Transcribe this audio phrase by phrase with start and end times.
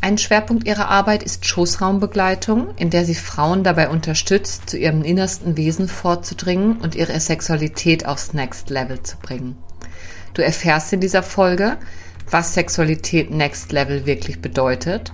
[0.00, 5.56] Ein Schwerpunkt ihrer Arbeit ist Schoßraumbegleitung, in der sie Frauen dabei unterstützt, zu ihrem innersten
[5.56, 9.56] Wesen vorzudringen und ihre Sexualität aufs Next Level zu bringen.
[10.34, 11.78] Du erfährst in dieser Folge,
[12.30, 15.12] was Sexualität Next Level wirklich bedeutet,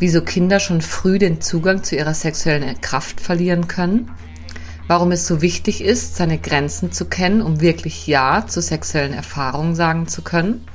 [0.00, 4.10] wieso Kinder schon früh den Zugang zu ihrer sexuellen Kraft verlieren können,
[4.88, 9.76] warum es so wichtig ist, seine Grenzen zu kennen, um wirklich Ja zu sexuellen Erfahrungen
[9.76, 10.66] sagen zu können,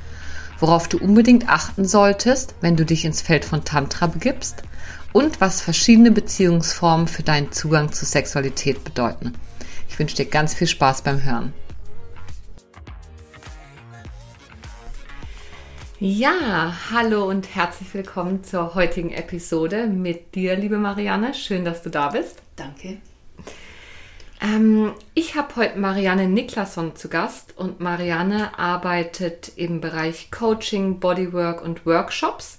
[0.62, 4.62] worauf du unbedingt achten solltest, wenn du dich ins Feld von Tantra begibst
[5.12, 9.32] und was verschiedene Beziehungsformen für deinen Zugang zu Sexualität bedeuten.
[9.88, 11.52] Ich wünsche dir ganz viel Spaß beim Hören.
[15.98, 21.34] Ja, hallo und herzlich willkommen zur heutigen Episode mit dir, liebe Marianne.
[21.34, 22.40] Schön, dass du da bist.
[22.56, 22.98] Danke.
[24.42, 31.62] Ähm, ich habe heute Marianne Niklasson zu Gast und Marianne arbeitet im Bereich Coaching, Bodywork
[31.62, 32.58] und Workshops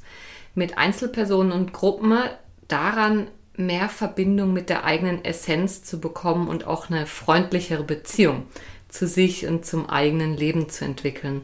[0.55, 2.17] mit Einzelpersonen und Gruppen
[2.67, 8.47] daran, mehr Verbindung mit der eigenen Essenz zu bekommen und auch eine freundlichere Beziehung
[8.87, 11.41] zu sich und zum eigenen Leben zu entwickeln.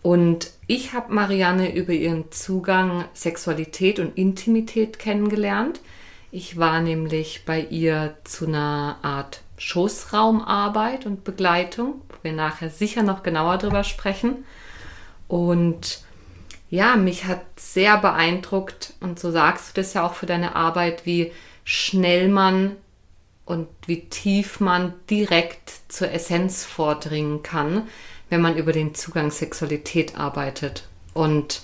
[0.00, 5.80] Und ich habe Marianne über ihren Zugang Sexualität und Intimität kennengelernt.
[6.30, 13.02] Ich war nämlich bei ihr zu einer Art Schoßraumarbeit und Begleitung, wo wir nachher sicher
[13.02, 14.44] noch genauer drüber sprechen.
[15.26, 16.02] Und
[16.70, 21.06] ja, mich hat sehr beeindruckt, und so sagst du das ja auch für deine Arbeit,
[21.06, 21.32] wie
[21.64, 22.76] schnell man
[23.46, 27.88] und wie tief man direkt zur Essenz vordringen kann,
[28.28, 30.86] wenn man über den Zugang Sexualität arbeitet.
[31.14, 31.62] Und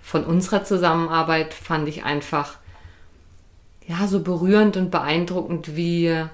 [0.00, 2.58] von unserer Zusammenarbeit fand ich einfach
[3.86, 6.26] ja so berührend und beeindruckend, wie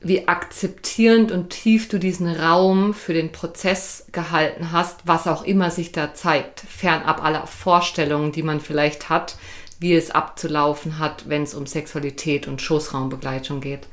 [0.00, 5.70] wie akzeptierend und tief du diesen Raum für den Prozess gehalten hast, was auch immer
[5.70, 9.36] sich da zeigt, fernab aller Vorstellungen, die man vielleicht hat,
[9.80, 13.88] wie es abzulaufen hat, wenn es um Sexualität und Schoßraumbegleitung geht.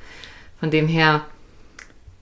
[0.60, 1.26] Von dem her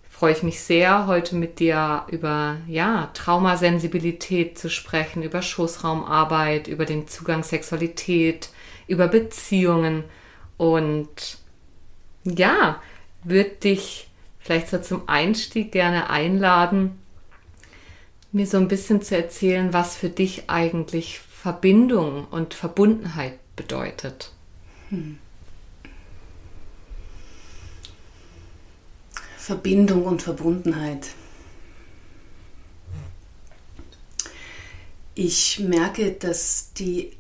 [0.10, 6.86] freue ich mich sehr, heute mit dir über ja, Traumasensibilität zu sprechen, über Schoßraumarbeit, über
[6.86, 8.50] den Zugang Sexualität,
[8.88, 10.04] über Beziehungen
[10.58, 11.38] und
[12.24, 12.82] ja,
[13.24, 17.00] würde dich vielleicht so zum Einstieg gerne einladen,
[18.32, 24.32] mir so ein bisschen zu erzählen, was für dich eigentlich Verbindung und Verbundenheit bedeutet.
[24.90, 25.18] Hm.
[29.38, 31.10] Verbindung und Verbundenheit.
[35.16, 37.12] Ich merke, dass die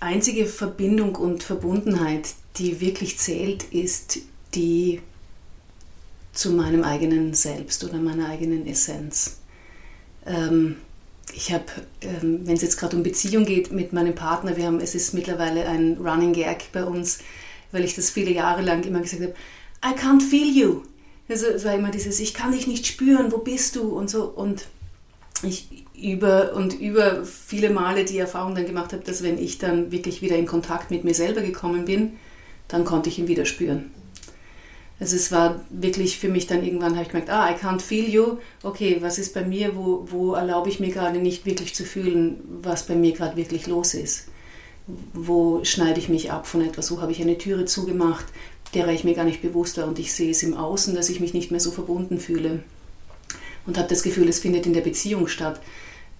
[0.00, 4.18] einzige Verbindung und Verbundenheit, die wirklich zählt, ist
[4.54, 5.00] die
[6.32, 9.38] zu meinem eigenen Selbst oder meiner eigenen Essenz.
[10.26, 10.76] Ähm,
[11.34, 11.64] ich habe,
[12.00, 15.14] ähm, wenn es jetzt gerade um Beziehung geht mit meinem Partner, wir haben, es ist
[15.14, 17.18] mittlerweile ein Running Gag bei uns,
[17.72, 19.34] weil ich das viele Jahre lang immer gesagt habe,
[19.84, 20.82] I can't feel you.
[21.28, 24.24] Also es war immer dieses, ich kann dich nicht spüren, wo bist du und so.
[24.24, 24.66] Und
[25.42, 29.90] ich über und über viele Male die Erfahrung dann gemacht habe, dass wenn ich dann
[29.90, 32.12] wirklich wieder in Kontakt mit mir selber gekommen bin,
[32.68, 33.90] dann konnte ich ihn wieder spüren.
[35.00, 38.08] Also es war wirklich für mich dann irgendwann, habe ich gemerkt, ah, I can't feel
[38.08, 38.38] you.
[38.64, 42.40] Okay, was ist bei mir, wo, wo erlaube ich mir gerade nicht wirklich zu fühlen,
[42.62, 44.26] was bei mir gerade wirklich los ist?
[45.12, 46.90] Wo schneide ich mich ab von etwas?
[46.90, 48.26] Wo habe ich eine Türe zugemacht,
[48.74, 51.20] derer ich mir gar nicht bewusst war und ich sehe es im Außen, dass ich
[51.20, 52.64] mich nicht mehr so verbunden fühle?
[53.68, 55.60] Und habe das Gefühl, es findet in der Beziehung statt,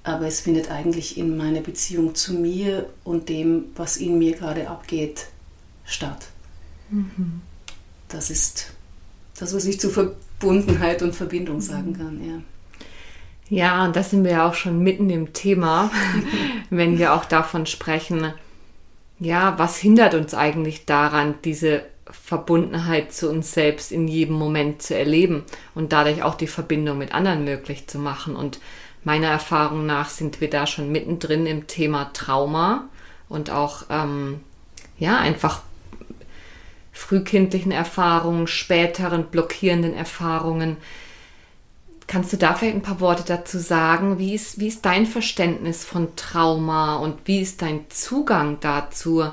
[0.05, 4.69] aber es findet eigentlich in meiner Beziehung zu mir und dem, was in mir gerade
[4.69, 5.27] abgeht,
[5.85, 6.29] statt.
[6.91, 7.41] Mhm
[8.09, 8.73] das ist
[9.39, 12.43] das, was ich zu Verbundenheit und Verbindung sagen kann, ja.
[13.51, 15.91] Ja, und das sind wir ja auch schon mitten im Thema,
[16.71, 18.33] wenn wir auch davon sprechen,
[19.21, 24.97] ja, was hindert uns eigentlich daran, diese Verbundenheit zu uns selbst in jedem Moment zu
[24.97, 25.45] erleben
[25.75, 28.37] und dadurch auch die Verbindung mit anderen möglich zu machen.
[28.37, 28.61] Und
[29.05, 32.89] meiner Erfahrung nach sind wir da schon mittendrin im Thema Trauma
[33.29, 34.41] und auch ähm,
[34.99, 35.63] ja einfach
[36.93, 40.79] frühkindlichen Erfahrungen, späteren blockierenden Erfahrungen,
[42.09, 44.19] Kannst du da vielleicht ein paar Worte dazu sagen?
[44.19, 49.31] Wie ist, wie ist dein Verständnis von Trauma und wie ist dein Zugang dazu,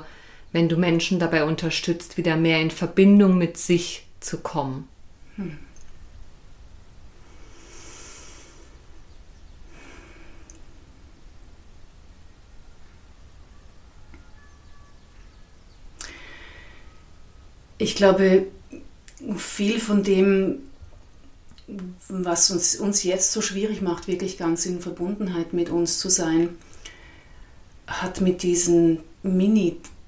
[0.52, 4.88] wenn du Menschen dabei unterstützt, wieder mehr in Verbindung mit sich zu kommen?
[5.36, 5.58] Hm.
[17.78, 18.46] Ich glaube,
[19.36, 20.60] viel von dem,
[22.08, 26.50] was uns, uns jetzt so schwierig macht, wirklich ganz in Verbundenheit mit uns zu sein,
[27.86, 29.00] hat mit diesem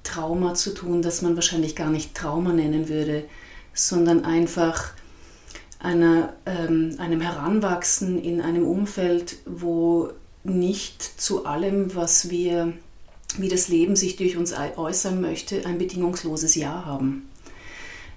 [0.09, 3.25] Mini-Trauma zu tun, das man wahrscheinlich gar nicht Trauma nennen würde,
[3.73, 4.91] sondern einfach
[5.79, 10.09] einer, ähm, einem Heranwachsen in einem Umfeld, wo
[10.43, 12.73] nicht zu allem, was wir,
[13.37, 17.29] wie das Leben sich durch uns äußern möchte, ein bedingungsloses Ja haben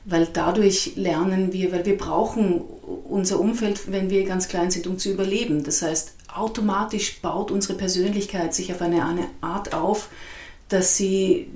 [0.05, 4.99] weil dadurch lernen wir, weil wir brauchen unser Umfeld, wenn wir ganz klein sind, um
[4.99, 5.63] zu überleben.
[5.63, 10.09] Das heißt, automatisch baut unsere Persönlichkeit sich auf eine, eine Art auf,
[10.73, 11.49] dass sie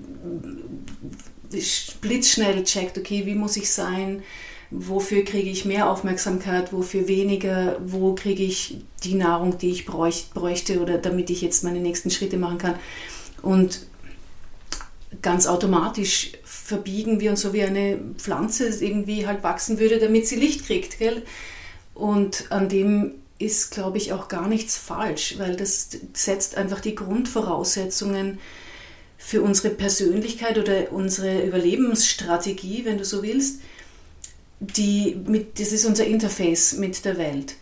[2.00, 4.22] blitzschnell checkt, okay, wie muss ich sein,
[4.70, 10.80] wofür kriege ich mehr Aufmerksamkeit, wofür weniger, wo kriege ich die Nahrung, die ich bräuchte
[10.80, 12.74] oder damit ich jetzt meine nächsten Schritte machen kann.
[13.42, 13.86] Und
[15.22, 20.36] ganz automatisch verbiegen wir uns so wie eine Pflanze irgendwie halt wachsen würde, damit sie
[20.36, 20.98] Licht kriegt.
[20.98, 21.22] Gell?
[21.94, 26.94] Und an dem ist, glaube ich, auch gar nichts falsch, weil das setzt einfach die
[26.94, 28.38] Grundvoraussetzungen
[29.26, 33.60] für unsere Persönlichkeit oder unsere Überlebensstrategie, wenn du so willst.
[34.60, 37.56] Die mit, das ist unser Interface mit der Welt.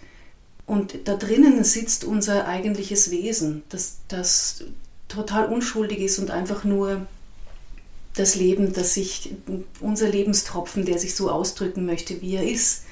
[0.67, 4.65] Und da drinnen sitzt unser eigentliches Wesen, das, das
[5.09, 7.07] total unschuldig ist und einfach nur
[8.15, 9.35] das Leben, das sich,
[9.81, 12.83] unser Lebenstropfen, der sich so ausdrücken möchte, wie er ist.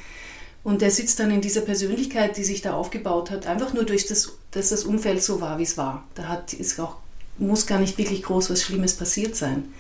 [0.64, 4.06] Und der sitzt dann in dieser Persönlichkeit, die sich da aufgebaut hat, einfach nur durch
[4.06, 6.08] das, dass das Umfeld so war, wie es war.
[6.14, 7.01] Da hat, ist auch,
[7.38, 9.72] muss gar nicht wirklich groß was Schlimmes passiert sein.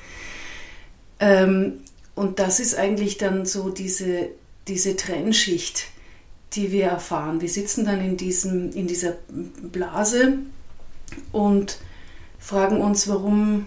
[1.20, 1.80] Ähm,
[2.14, 4.28] und das ist eigentlich dann so diese,
[4.68, 5.86] diese Trennschicht,
[6.54, 7.40] die wir erfahren.
[7.40, 10.38] Wir sitzen dann in, diesem, in dieser Blase
[11.30, 11.78] und
[12.38, 13.66] fragen uns, warum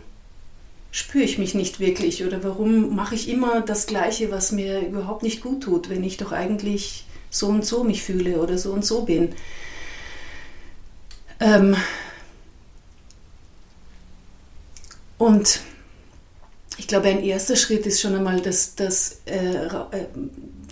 [0.91, 5.23] spüre ich mich nicht wirklich oder warum mache ich immer das Gleiche, was mir überhaupt
[5.23, 8.85] nicht gut tut, wenn ich doch eigentlich so und so mich fühle oder so und
[8.85, 9.33] so bin.
[11.39, 11.75] Ähm
[15.17, 15.62] und
[16.77, 20.07] ich glaube, ein erster Schritt ist schon einmal das, das äh, äh,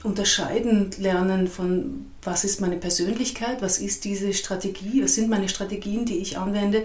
[0.04, 6.06] Unterscheiden lernen von, was ist meine Persönlichkeit, was ist diese Strategie, was sind meine Strategien,
[6.06, 6.84] die ich anwende,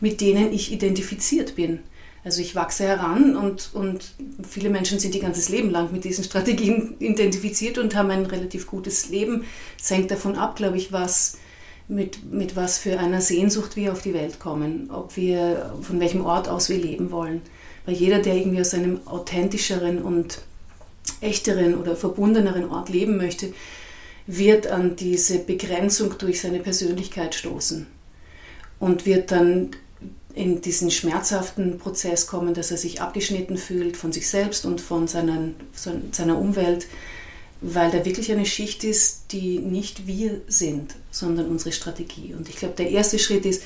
[0.00, 1.80] mit denen ich identifiziert bin.
[2.22, 4.14] Also ich wachse heran und, und
[4.48, 8.66] viele Menschen sind ihr ganzes Leben lang mit diesen Strategien identifiziert und haben ein relativ
[8.66, 9.44] gutes Leben.
[9.80, 11.38] Es hängt davon ab, glaube ich, was
[11.90, 16.24] mit, mit was für einer Sehnsucht wir auf die Welt kommen, ob wir, von welchem
[16.24, 17.42] Ort aus wir leben wollen.
[17.84, 20.38] Weil jeder, der irgendwie aus einem authentischeren und
[21.20, 23.52] echteren oder verbundeneren Ort leben möchte,
[24.26, 27.86] wird an diese Begrenzung durch seine Persönlichkeit stoßen
[28.78, 29.70] und wird dann
[30.34, 35.08] in diesen schmerzhaften Prozess kommen, dass er sich abgeschnitten fühlt von sich selbst und von
[35.08, 35.56] seinen,
[36.12, 36.86] seiner Umwelt,
[37.60, 42.34] weil da wirklich eine Schicht ist, die nicht wir sind, sondern unsere Strategie.
[42.34, 43.62] Und ich glaube, der erste Schritt ist,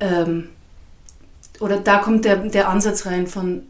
[0.00, 0.48] ähm,
[1.60, 3.62] oder da kommt der, der Ansatz rein von,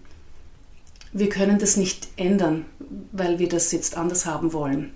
[1.13, 2.67] wir können das nicht ändern,
[3.13, 4.93] weil wir das jetzt anders haben wollen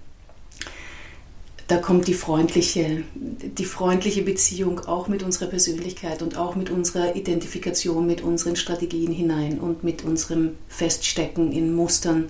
[1.73, 7.17] da kommt die freundliche, die freundliche Beziehung auch mit unserer Persönlichkeit und auch mit unserer
[7.17, 12.29] Identifikation, mit unseren Strategien hinein und mit unserem Feststecken in Mustern,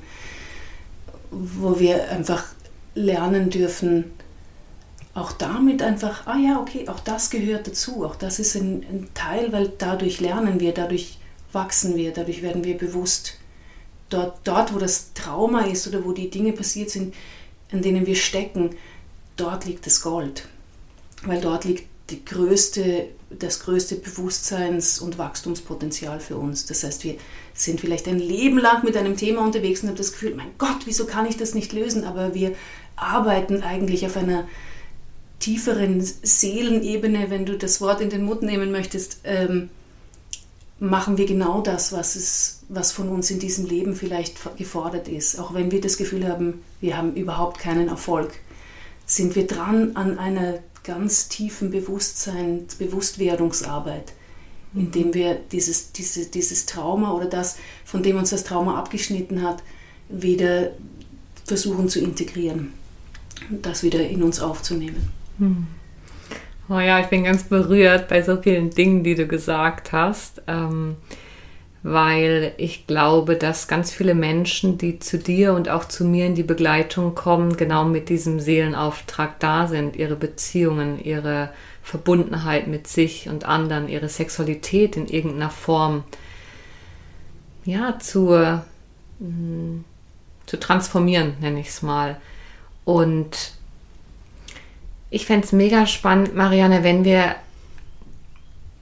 [1.33, 2.45] wo wir einfach
[2.95, 4.12] lernen dürfen,
[5.15, 9.09] auch damit einfach, ah ja, okay, auch das gehört dazu, auch das ist ein, ein
[9.15, 11.19] Teil, weil dadurch lernen wir, dadurch
[11.53, 13.39] wachsen wir, dadurch werden wir bewusst.
[14.09, 17.15] Dort, dort, wo das Trauma ist oder wo die Dinge passiert sind,
[17.71, 18.77] in denen wir stecken,
[19.37, 20.49] dort liegt das Gold,
[21.25, 26.66] weil dort liegt die größte, das größte Bewusstseins- und Wachstumspotenzial für uns.
[26.66, 27.16] Das heißt, wir
[27.54, 30.80] sind vielleicht ein Leben lang mit einem Thema unterwegs und haben das Gefühl, mein Gott,
[30.85, 32.04] wieso kann ich das nicht lösen?
[32.04, 32.54] Aber wir
[32.97, 34.47] arbeiten eigentlich auf einer
[35.38, 39.71] tieferen Seelenebene, wenn du das Wort in den Mund nehmen möchtest, ähm,
[40.78, 45.38] machen wir genau das, was, es, was von uns in diesem Leben vielleicht gefordert ist.
[45.38, 48.32] Auch wenn wir das Gefühl haben, wir haben überhaupt keinen Erfolg
[49.06, 54.12] sind wir dran an einer ganz tiefen Bewusstsein, Bewusstwerdungsarbeit,
[54.75, 55.15] indem mhm.
[55.15, 59.62] wir dieses, diese, dieses Trauma oder das, von dem uns das Trauma abgeschnitten hat,
[60.09, 60.71] wieder
[61.45, 62.73] versuchen zu integrieren
[63.51, 65.11] und das wieder in uns aufzunehmen.
[65.39, 65.67] Hm.
[66.69, 70.97] Oh ja, ich bin ganz berührt bei so vielen Dingen, die du gesagt hast, ähm,
[71.83, 76.37] weil ich glaube, dass ganz viele Menschen, die zu dir und auch zu mir in
[76.37, 81.51] die Begleitung kommen, genau mit diesem Seelenauftrag da sind, ihre Beziehungen, ihre
[81.83, 86.05] Verbundenheit mit sich und anderen, ihre Sexualität in irgendeiner Form
[87.65, 88.62] ja, zu, mh,
[89.19, 89.85] hm,
[90.47, 92.21] zu transformieren, nenne ich es mal.
[92.85, 93.55] Und
[95.11, 97.35] ich fände es mega spannend, Marianne, wenn wir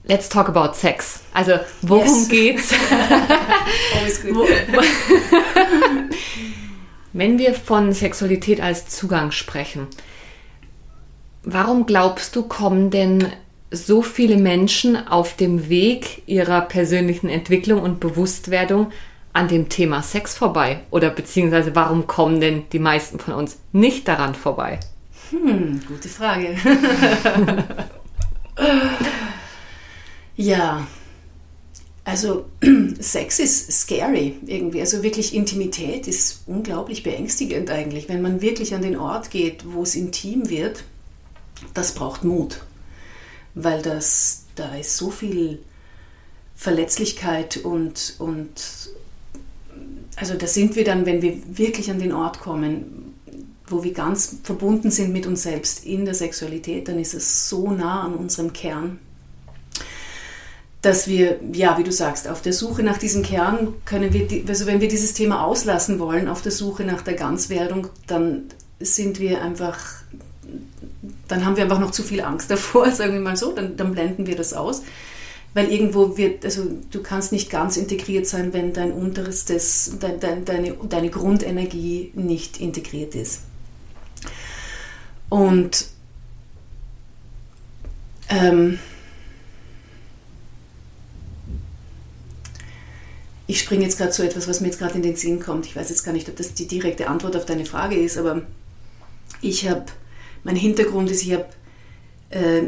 [0.04, 1.22] Let's talk about sex.
[1.34, 2.28] Also, worum yes.
[2.28, 2.72] geht's?
[3.96, 4.34] Always good.
[4.34, 4.46] Wo,
[7.12, 9.86] wenn wir von Sexualität als Zugang sprechen,
[11.42, 13.26] warum glaubst du, kommen denn
[13.70, 18.90] so viele Menschen auf dem Weg ihrer persönlichen Entwicklung und Bewusstwerdung
[19.32, 20.80] an dem Thema Sex vorbei?
[20.90, 24.80] Oder beziehungsweise warum kommen denn die meisten von uns nicht daran vorbei?
[25.30, 26.56] Hm, gute Frage.
[30.40, 30.86] ja,
[32.02, 32.46] also
[32.98, 34.80] Sex ist scary irgendwie.
[34.80, 38.08] Also wirklich Intimität ist unglaublich beängstigend eigentlich.
[38.08, 40.84] Wenn man wirklich an den Ort geht, wo es intim wird,
[41.74, 42.62] das braucht Mut.
[43.54, 45.60] Weil das, da ist so viel
[46.56, 48.90] Verletzlichkeit und, und
[50.16, 53.14] also da sind wir dann, wenn wir wirklich an den Ort kommen,
[53.66, 57.70] wo wir ganz verbunden sind mit uns selbst in der Sexualität, dann ist es so
[57.70, 58.98] nah an unserem Kern,
[60.82, 64.66] dass wir, ja, wie du sagst, auf der Suche nach diesem Kern können wir, also
[64.66, 68.44] wenn wir dieses Thema auslassen wollen, auf der Suche nach der Ganzwerdung, dann
[68.78, 69.78] sind wir einfach,
[71.28, 73.92] dann haben wir einfach noch zu viel Angst davor, sagen wir mal so, dann, dann
[73.92, 74.82] blenden wir das aus.
[75.52, 80.44] Weil irgendwo wird, also du kannst nicht ganz integriert sein, wenn dein unterstes, dein, dein,
[80.44, 83.40] deine, deine Grundenergie nicht integriert ist.
[85.28, 85.86] Und
[88.28, 88.78] ähm,
[93.50, 95.66] ich springe jetzt gerade zu etwas, was mir jetzt gerade in den Sinn kommt.
[95.66, 98.42] Ich weiß jetzt gar nicht, ob das die direkte Antwort auf deine Frage ist, aber
[99.42, 99.86] ich habe,
[100.44, 101.46] mein Hintergrund ist, ich habe,
[102.30, 102.62] äh,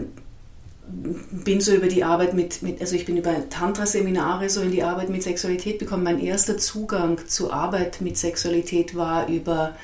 [1.30, 4.82] bin so über die Arbeit mit, mit also ich bin über Tantra-Seminare so in die
[4.82, 6.02] Arbeit mit Sexualität gekommen.
[6.02, 9.76] Mein erster Zugang zur Arbeit mit Sexualität war über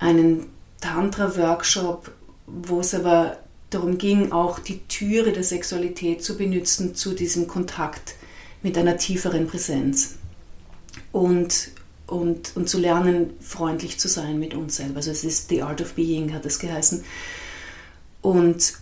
[0.00, 0.46] einen
[0.80, 2.10] Tantra-Workshop,
[2.46, 3.36] wo es aber
[3.70, 8.16] darum ging, auch die Türe der Sexualität zu benutzen zu diesem Kontakt
[8.62, 10.16] mit einer tieferen Präsenz
[11.12, 11.70] und,
[12.06, 14.96] und, und zu lernen, freundlich zu sein mit uns selber.
[14.96, 17.04] Also es ist The Art of Being, hat es geheißen.
[18.20, 18.74] Und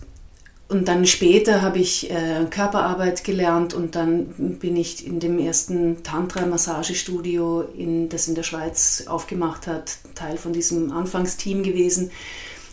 [0.69, 6.03] und dann später habe ich äh, Körperarbeit gelernt und dann bin ich in dem ersten
[6.03, 12.11] Tantra-Massagestudio, in, das in der Schweiz aufgemacht hat, Teil von diesem Anfangsteam gewesen,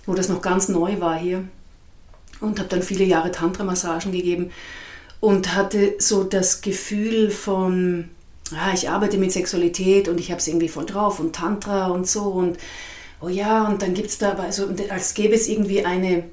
[0.06, 1.44] wo das noch ganz neu war hier.
[2.40, 4.50] Und habe dann viele Jahre Tantra-Massagen gegeben
[5.24, 8.10] und hatte so das Gefühl von,
[8.52, 12.06] ja, ich arbeite mit Sexualität und ich habe es irgendwie voll drauf und Tantra und
[12.06, 12.58] so und
[13.20, 16.24] oh ja, und dann gibt es da, also als gäbe es irgendwie eine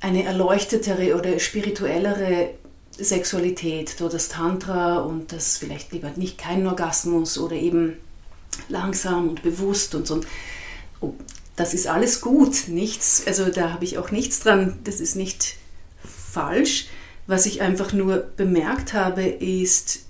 [0.00, 2.50] eine erleuchtetere oder spirituellere
[2.98, 7.96] Sexualität, so das Tantra und das vielleicht lieber nicht kein Orgasmus oder eben
[8.68, 10.20] langsam und bewusst und so.
[11.00, 11.12] Oh,
[11.54, 15.56] das ist alles gut, nichts, also da habe ich auch nichts dran, das ist nicht
[16.32, 16.88] falsch.
[17.32, 20.00] Was ich einfach nur bemerkt habe, ist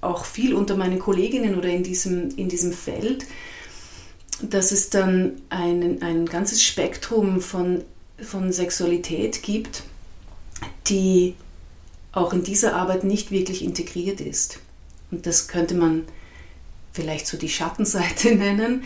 [0.00, 3.26] auch viel unter meinen Kolleginnen oder in diesem, in diesem Feld,
[4.42, 7.84] dass es dann ein, ein ganzes Spektrum von
[8.20, 9.84] von Sexualität gibt,
[10.88, 11.36] die
[12.10, 14.58] auch in dieser Arbeit nicht wirklich integriert ist.
[15.12, 16.02] Und das könnte man
[16.92, 18.82] vielleicht so die Schattenseite nennen.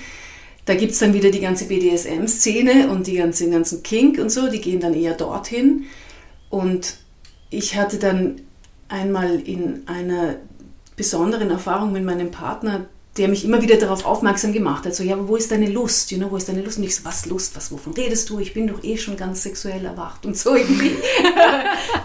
[0.66, 4.50] Da gibt es dann wieder die ganze BDSM-Szene und die ganzen, ganzen Kink und so,
[4.50, 5.86] die gehen dann eher dorthin.
[6.50, 6.98] Und
[7.50, 8.40] ich hatte dann
[8.88, 10.36] einmal in einer
[10.96, 12.86] besonderen Erfahrung mit meinem Partner
[13.18, 16.10] der mich immer wieder darauf aufmerksam gemacht hat, so, ja, aber wo ist deine Lust,
[16.10, 16.78] you know, wo ist deine Lust?
[16.78, 18.38] Und ich so, was Lust, was, wovon redest du?
[18.38, 20.92] Ich bin doch eh schon ganz sexuell erwacht und so irgendwie.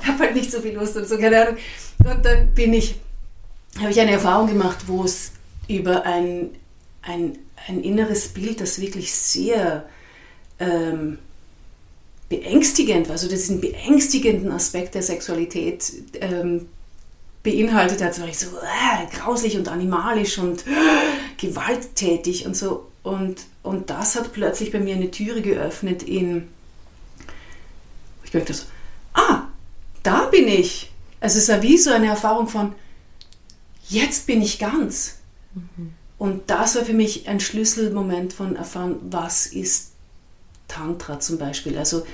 [0.01, 1.57] ich habe halt nicht so viel Lust und so, keine Ahnung.
[2.03, 2.95] Und dann bin ich,
[3.79, 5.31] habe ich eine Erfahrung gemacht, wo es
[5.67, 6.49] über ein,
[7.03, 9.85] ein, ein inneres Bild, das wirklich sehr
[10.59, 11.19] ähm,
[12.37, 16.67] beängstigend also ein beängstigenden Aspekt der Sexualität ähm,
[17.43, 20.71] beinhaltet hat, war ich so äh, grauslich und animalisch und äh,
[21.37, 22.87] gewalttätig und so.
[23.03, 26.47] Und, und das hat plötzlich bei mir eine Türe geöffnet in,
[28.23, 28.63] ich merkte so,
[29.13, 29.43] ah,
[30.01, 30.91] da bin ich.
[31.19, 32.73] Also es war wie so eine Erfahrung von,
[33.89, 35.17] jetzt bin ich ganz.
[35.53, 35.93] Mhm.
[36.17, 39.92] Und das war für mich ein Schlüsselmoment von erfahren, was ist
[40.67, 41.77] Tantra zum Beispiel.
[41.77, 42.05] Also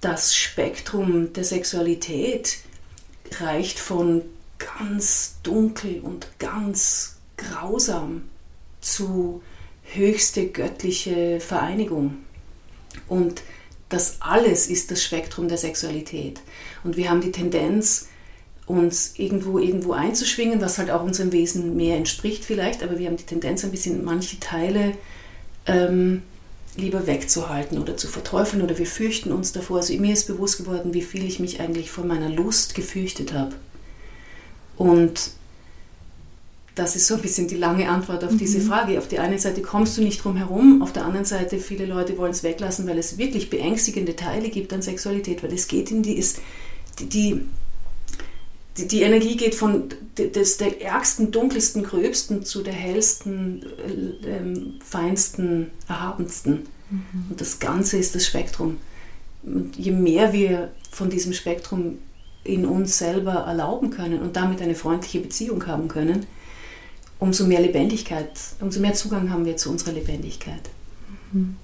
[0.00, 2.58] das Spektrum der Sexualität
[3.40, 4.22] reicht von
[4.58, 8.22] ganz dunkel und ganz grausam
[8.80, 9.42] zu
[9.84, 12.18] höchste göttliche Vereinigung.
[13.08, 13.42] Und
[13.88, 16.40] das alles ist das Spektrum der Sexualität.
[16.82, 18.08] Und wir haben die Tendenz,
[18.66, 23.16] uns irgendwo irgendwo einzuschwingen, was halt auch unserem Wesen mehr entspricht vielleicht, aber wir haben
[23.16, 24.94] die Tendenz, ein bisschen manche Teile
[25.66, 26.22] ähm,
[26.76, 29.78] lieber wegzuhalten oder zu verteufeln oder wir fürchten uns davor.
[29.78, 33.54] Also mir ist bewusst geworden, wie viel ich mich eigentlich vor meiner Lust gefürchtet habe.
[34.76, 35.32] Und
[36.74, 38.66] das ist so ein bisschen die lange Antwort auf diese mhm.
[38.68, 38.98] Frage.
[38.98, 42.16] Auf der einen Seite kommst du nicht drum herum, auf der anderen Seite viele Leute
[42.16, 46.02] wollen es weglassen, weil es wirklich beängstigende Teile gibt an Sexualität, weil es geht in
[46.02, 46.40] die, ist,
[46.98, 47.40] die, die
[48.76, 54.74] die, die, Energie geht von des, der ärgsten, dunkelsten, gröbsten zu der hellsten, äh, ähm,
[54.84, 56.66] feinsten, erhabensten.
[56.90, 57.26] Mhm.
[57.30, 58.78] Und das Ganze ist das Spektrum.
[59.42, 61.98] Und je mehr wir von diesem Spektrum
[62.44, 66.26] in uns selber erlauben können und damit eine freundliche Beziehung haben können,
[67.18, 70.70] umso mehr Lebendigkeit, umso mehr Zugang haben wir zu unserer Lebendigkeit.
[71.32, 71.56] Mhm.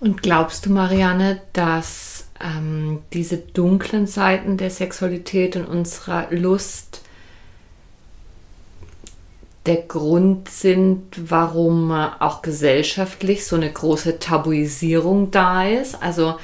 [0.00, 2.11] Und glaubst du, Marianne, dass
[2.42, 7.02] ähm, diese dunklen Seiten der Sexualität und unserer Lust
[9.66, 16.02] der Grund sind, warum auch gesellschaftlich so eine große Tabuisierung da ist.
[16.02, 16.34] Also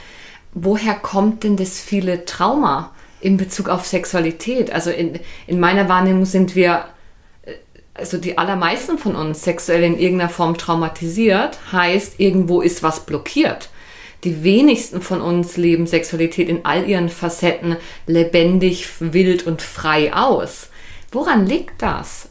[0.52, 4.70] woher kommt denn das viele Trauma in Bezug auf Sexualität?
[4.70, 6.84] Also in, in meiner Wahrnehmung sind wir,
[7.42, 7.54] äh,
[7.92, 13.68] also die allermeisten von uns sexuell in irgendeiner Form traumatisiert, heißt, irgendwo ist was blockiert
[14.24, 20.68] die wenigsten von uns leben Sexualität in all ihren Facetten lebendig, wild und frei aus.
[21.12, 22.28] Woran liegt das?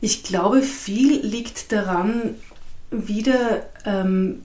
[0.00, 2.36] Ich glaube, viel liegt daran,
[2.90, 4.42] wieder ähm,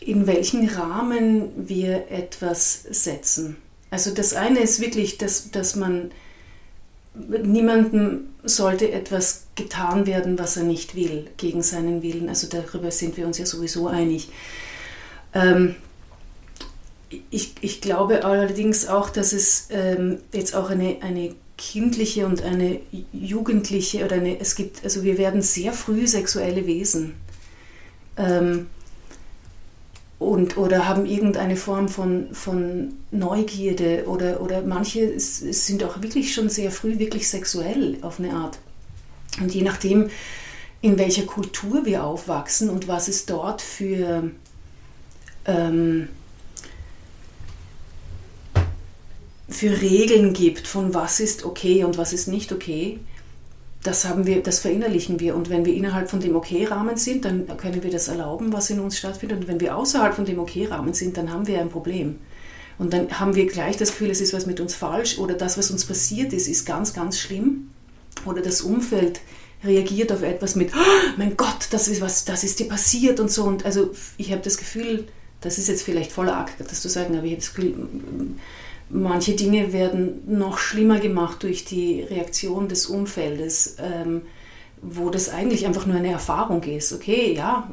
[0.00, 3.56] in welchen Rahmen wir etwas setzen.
[3.90, 6.10] Also das eine ist wirklich, dass, dass man
[7.42, 12.28] niemandem sollte etwas getan werden, was er nicht will, gegen seinen Willen.
[12.28, 14.28] Also darüber sind wir uns ja sowieso einig.
[15.34, 15.76] Ähm,
[17.30, 22.80] ich, ich glaube allerdings auch, dass es ähm, jetzt auch eine, eine kindliche und eine
[23.12, 27.14] jugendliche oder eine, es gibt, also wir werden sehr früh sexuelle Wesen.
[28.16, 28.66] Ähm,
[30.18, 36.48] und, oder haben irgendeine Form von, von Neugierde oder, oder manche sind auch wirklich schon
[36.48, 38.58] sehr früh wirklich sexuell auf eine Art.
[39.40, 40.08] Und je nachdem,
[40.80, 44.30] in welcher Kultur wir aufwachsen und was es dort für
[45.44, 46.08] ähm,
[49.48, 52.98] für Regeln gibt, von was ist okay und was ist nicht okay,
[53.82, 55.36] das haben wir, das verinnerlichen wir.
[55.36, 58.80] Und wenn wir innerhalb von dem Okay-Rahmen sind, dann können wir das erlauben, was in
[58.80, 59.40] uns stattfindet.
[59.40, 62.16] Und wenn wir außerhalb von dem Okay-Rahmen sind, dann haben wir ein Problem.
[62.78, 65.56] Und dann haben wir gleich das Gefühl, es ist was mit uns falsch oder das,
[65.56, 67.70] was uns passiert ist, ist ganz, ganz schlimm.
[68.24, 69.20] Oder das Umfeld
[69.64, 73.30] reagiert auf etwas mit, oh, mein Gott, das ist was, das ist dir passiert und
[73.30, 73.44] so.
[73.44, 75.06] Und also ich habe das Gefühl,
[75.40, 77.88] das ist jetzt vielleicht voller arg, das zu sagen, aber ich habe das Gefühl,
[78.88, 84.22] Manche Dinge werden noch schlimmer gemacht durch die Reaktion des Umfeldes, ähm,
[84.80, 86.92] wo das eigentlich einfach nur eine Erfahrung ist.
[86.92, 87.68] Okay, ja,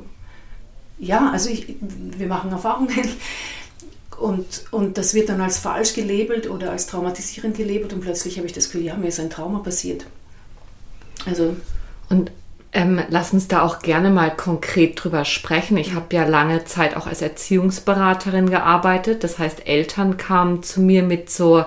[0.97, 2.89] ja, also ich, wir machen Erfahrungen
[4.19, 8.47] und, und das wird dann als falsch gelabelt oder als traumatisierend gelabelt und plötzlich habe
[8.47, 10.05] ich das Gefühl, ja, mir ist ein Trauma passiert.
[11.25, 11.55] Also.
[12.09, 12.31] Und
[12.73, 15.77] ähm, lass uns da auch gerne mal konkret drüber sprechen.
[15.77, 19.23] Ich habe ja lange Zeit auch als Erziehungsberaterin gearbeitet.
[19.23, 21.65] Das heißt, Eltern kamen zu mir mit so,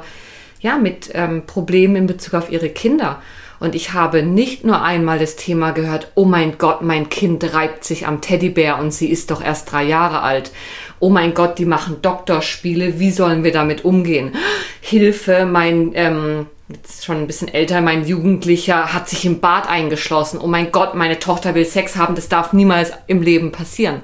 [0.61, 3.23] ja, mit ähm, Problemen in Bezug auf ihre Kinder.
[3.59, 7.85] Und ich habe nicht nur einmal das Thema gehört, oh mein Gott, mein Kind reibt
[7.85, 10.51] sich am Teddybär und sie ist doch erst drei Jahre alt.
[10.99, 14.35] Oh mein Gott, die machen Doktorspiele, wie sollen wir damit umgehen?
[14.81, 20.40] Hilfe, mein ähm, jetzt schon ein bisschen älter, mein Jugendlicher hat sich im Bad eingeschlossen.
[20.42, 24.02] Oh mein Gott, meine Tochter will Sex haben, das darf niemals im Leben passieren.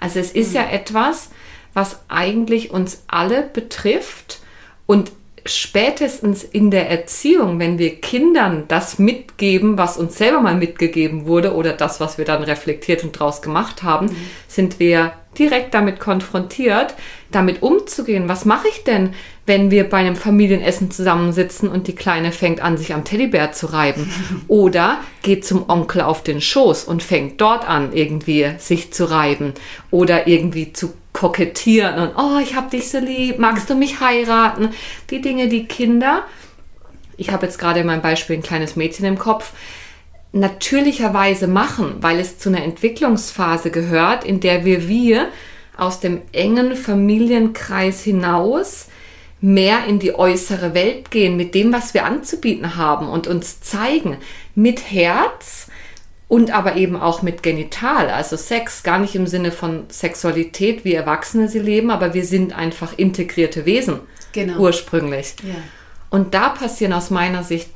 [0.00, 0.56] Also es ist mhm.
[0.56, 1.30] ja etwas,
[1.74, 4.40] was eigentlich uns alle betrifft
[4.86, 5.12] und
[5.44, 11.54] spätestens in der Erziehung, wenn wir Kindern das mitgeben, was uns selber mal mitgegeben wurde
[11.54, 14.16] oder das, was wir dann reflektiert und draus gemacht haben, mhm.
[14.46, 16.94] sind wir direkt damit konfrontiert,
[17.30, 18.28] damit umzugehen.
[18.28, 19.14] Was mache ich denn,
[19.46, 23.66] wenn wir bei einem Familienessen zusammensitzen und die Kleine fängt an, sich am Teddybär zu
[23.66, 24.10] reiben?
[24.48, 29.54] Oder geht zum Onkel auf den Schoß und fängt dort an, irgendwie sich zu reiben
[29.90, 34.70] oder irgendwie zu kokettieren und oh, ich hab dich so lieb, magst du mich heiraten?
[35.10, 36.22] Die Dinge, die Kinder,
[37.16, 39.52] ich habe jetzt gerade in meinem Beispiel ein kleines Mädchen im Kopf,
[40.32, 45.28] natürlicherweise machen, weil es zu einer Entwicklungsphase gehört, in der wir wir
[45.76, 48.88] aus dem engen Familienkreis hinaus
[49.40, 54.18] mehr in die äußere Welt gehen mit dem, was wir anzubieten haben und uns zeigen
[54.54, 55.68] mit Herz
[56.26, 60.92] und aber eben auch mit Genital, also Sex, gar nicht im Sinne von Sexualität, wie
[60.92, 64.00] Erwachsene sie leben, aber wir sind einfach integrierte Wesen
[64.32, 64.58] genau.
[64.58, 65.36] ursprünglich.
[65.42, 65.54] Ja.
[66.10, 67.70] Und da passieren aus meiner Sicht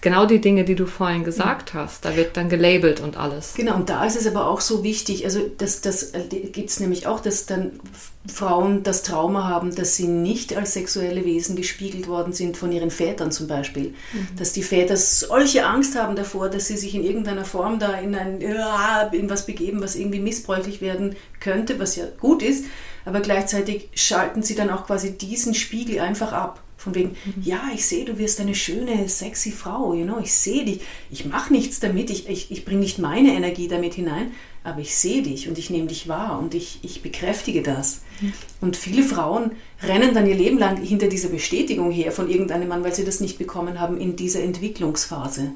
[0.00, 2.04] genau die Dinge, die du vorhin gesagt hast.
[2.04, 3.54] Da wird dann gelabelt und alles.
[3.54, 6.20] Genau, und da ist es aber auch so wichtig, also das, das äh,
[6.52, 7.80] gibt es nämlich auch, dass dann
[8.26, 12.90] Frauen das Trauma haben, dass sie nicht als sexuelle Wesen gespiegelt worden sind von ihren
[12.90, 13.94] Vätern zum Beispiel.
[14.12, 14.36] Mhm.
[14.36, 18.14] Dass die Väter solche Angst haben davor, dass sie sich in irgendeiner Form da in,
[18.14, 22.64] ein, in was begeben, was irgendwie missbräuchlich werden könnte, was ja gut ist,
[23.04, 26.62] aber gleichzeitig schalten sie dann auch quasi diesen Spiegel einfach ab.
[26.78, 27.42] Von wegen, mhm.
[27.42, 31.24] ja, ich sehe, du wirst eine schöne, sexy Frau, you know, ich sehe dich, ich
[31.24, 34.30] mache nichts damit, ich, ich, ich bringe nicht meine Energie damit hinein,
[34.62, 38.02] aber ich sehe dich und ich nehme dich wahr und ich, ich bekräftige das.
[38.20, 38.32] Mhm.
[38.60, 39.50] Und viele Frauen
[39.82, 43.18] rennen dann ihr Leben lang hinter dieser Bestätigung her von irgendeinem Mann, weil sie das
[43.18, 45.50] nicht bekommen haben in dieser Entwicklungsphase.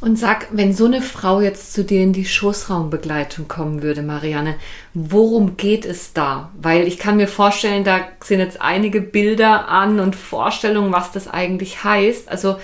[0.00, 4.56] Und sag, wenn so eine Frau jetzt zu dir in die Schoßraumbegleitung kommen würde, Marianne,
[4.92, 6.50] worum geht es da?
[6.60, 11.28] Weil ich kann mir vorstellen, da sind jetzt einige Bilder an und Vorstellungen, was das
[11.28, 12.28] eigentlich heißt.
[12.28, 12.56] Also,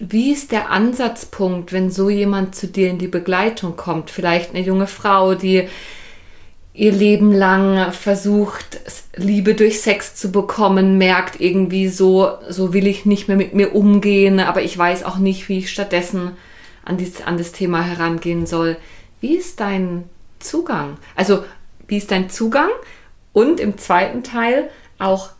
[0.00, 4.10] wie ist der Ansatzpunkt, wenn so jemand zu dir in die Begleitung kommt?
[4.10, 5.68] Vielleicht eine junge Frau, die
[6.76, 8.80] ihr Leben lang versucht,
[9.16, 13.74] Liebe durch Sex zu bekommen, merkt irgendwie so, so will ich nicht mehr mit mir
[13.74, 16.32] umgehen, aber ich weiß auch nicht, wie ich stattdessen
[16.84, 18.76] an, dies, an das Thema herangehen soll.
[19.22, 20.04] Wie ist dein
[20.38, 20.98] Zugang?
[21.14, 21.44] Also,
[21.88, 22.68] wie ist dein Zugang?
[23.32, 25.30] Und im zweiten Teil auch,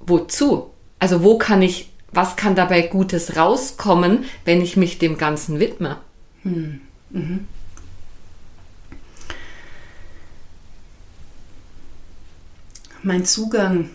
[0.00, 0.70] wozu?
[0.98, 5.96] Also, wo kann ich, was kann dabei Gutes rauskommen, wenn ich mich dem Ganzen widme?
[6.42, 6.82] Hm.
[7.10, 7.48] Mhm.
[13.02, 13.90] Mein Zugang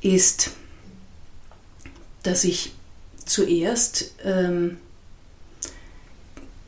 [0.00, 0.50] ist,
[2.22, 2.74] dass ich
[3.24, 4.78] zuerst ähm,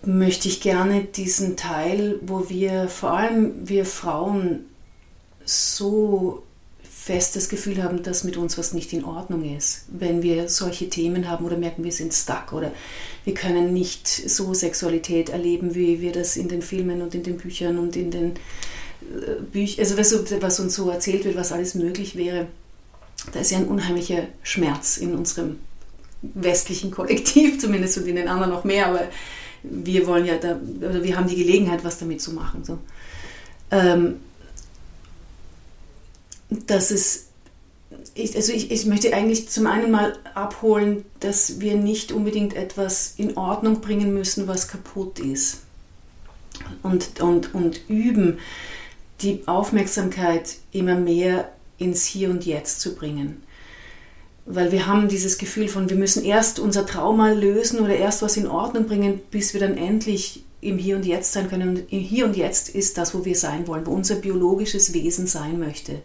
[0.02, 4.66] möchte ich gerne diesen Teil, wo wir, vor allem wir Frauen,
[5.44, 6.42] so
[6.82, 9.84] fest das Gefühl haben, dass mit uns was nicht in Ordnung ist.
[9.88, 12.72] Wenn wir solche Themen haben oder merken, wir sind stuck oder
[13.24, 17.36] wir können nicht so Sexualität erleben, wie wir das in den Filmen und in den
[17.36, 18.32] Büchern und in den
[19.52, 22.46] Bücher, also was, was uns so erzählt wird, was alles möglich wäre,
[23.32, 25.58] da ist ja ein unheimlicher Schmerz in unserem
[26.22, 29.08] westlichen Kollektiv zumindest und in den anderen noch mehr, aber
[29.62, 32.64] wir wollen ja da, oder wir haben die Gelegenheit, was damit zu machen.
[32.64, 32.78] So.
[33.70, 34.16] Ähm,
[36.66, 37.28] das ist,
[38.14, 43.14] ich, also ich, ich möchte eigentlich zum einen mal abholen, dass wir nicht unbedingt etwas
[43.16, 45.62] in Ordnung bringen müssen, was kaputt ist.
[46.82, 48.38] Und, und, und üben,
[49.22, 53.42] die Aufmerksamkeit immer mehr ins Hier und Jetzt zu bringen.
[54.46, 58.36] Weil wir haben dieses Gefühl von, wir müssen erst unser Trauma lösen oder erst was
[58.36, 61.70] in Ordnung bringen, bis wir dann endlich im Hier und Jetzt sein können.
[61.70, 65.26] Und im Hier und Jetzt ist das, wo wir sein wollen, wo unser biologisches Wesen
[65.26, 66.02] sein möchte.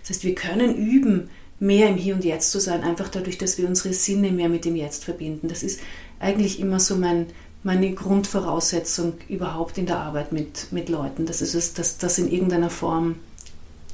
[0.00, 3.58] Das heißt, wir können üben, mehr im Hier und Jetzt zu sein, einfach dadurch, dass
[3.58, 5.46] wir unsere Sinne mehr mit dem Jetzt verbinden.
[5.48, 5.80] Das ist
[6.18, 7.26] eigentlich immer so mein,
[7.62, 12.70] meine Grundvoraussetzung überhaupt in der Arbeit mit, mit Leuten, dass, es, dass das in irgendeiner
[12.70, 13.16] Form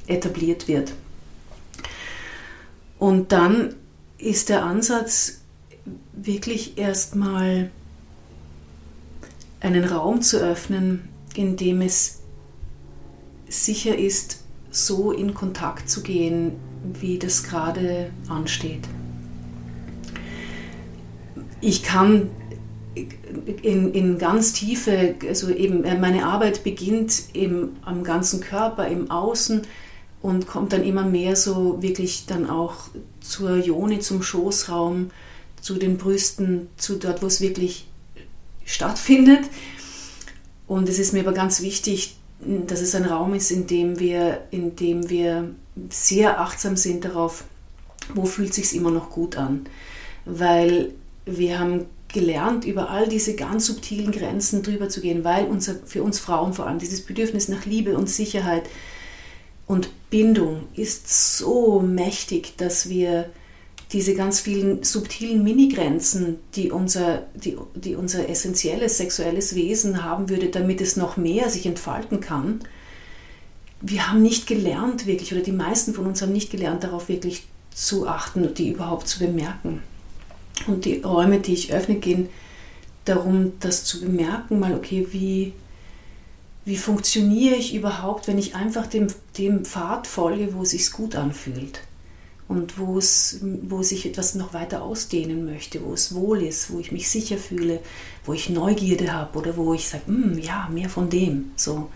[0.07, 0.93] etabliert wird.
[2.97, 3.75] Und dann
[4.17, 5.41] ist der Ansatz
[6.13, 7.71] wirklich erstmal
[9.59, 12.19] einen Raum zu öffnen, in dem es
[13.47, 16.53] sicher ist, so in Kontakt zu gehen,
[16.99, 18.87] wie das gerade ansteht.
[21.61, 22.29] Ich kann
[23.61, 29.11] in, in ganz tiefe, also eben äh, meine Arbeit beginnt im, am ganzen Körper, im
[29.11, 29.61] Außen
[30.21, 35.11] und kommt dann immer mehr so wirklich dann auch zur Joni, zum Schoßraum,
[35.61, 37.87] zu den Brüsten, zu dort, wo es wirklich
[38.65, 39.45] stattfindet.
[40.67, 44.43] Und es ist mir aber ganz wichtig, dass es ein Raum ist, in dem wir,
[44.51, 45.49] in dem wir
[45.89, 47.45] sehr achtsam sind darauf,
[48.13, 49.65] wo fühlt sich immer noch gut an.
[50.25, 50.93] Weil
[51.25, 51.85] wir haben
[52.17, 56.53] gelernt, über all diese ganz subtilen Grenzen drüber zu gehen, weil unser, für uns Frauen
[56.53, 58.63] vor allem dieses Bedürfnis nach Liebe und Sicherheit
[59.67, 63.29] und Bindung ist so mächtig, dass wir
[63.91, 70.49] diese ganz vielen subtilen Minigrenzen, die unser, die, die unser essentielles sexuelles Wesen haben würde,
[70.49, 72.61] damit es noch mehr sich entfalten kann,
[73.79, 77.43] wir haben nicht gelernt wirklich, oder die meisten von uns haben nicht gelernt, darauf wirklich
[77.69, 79.83] zu achten und die überhaupt zu bemerken.
[80.65, 82.29] Und die Räume, die ich öffne, gehen
[83.05, 85.53] darum, das zu bemerken, mal, okay, wie,
[86.65, 91.15] wie funktioniere ich überhaupt, wenn ich einfach dem, dem Pfad folge, wo es sich gut
[91.15, 91.81] anfühlt
[92.47, 96.79] und wo es, wo sich etwas noch weiter ausdehnen möchte, wo es wohl ist, wo
[96.79, 97.79] ich mich sicher fühle,
[98.25, 101.51] wo ich Neugierde habe oder wo ich sage, hm, ja, mehr von dem.
[101.55, 101.89] So.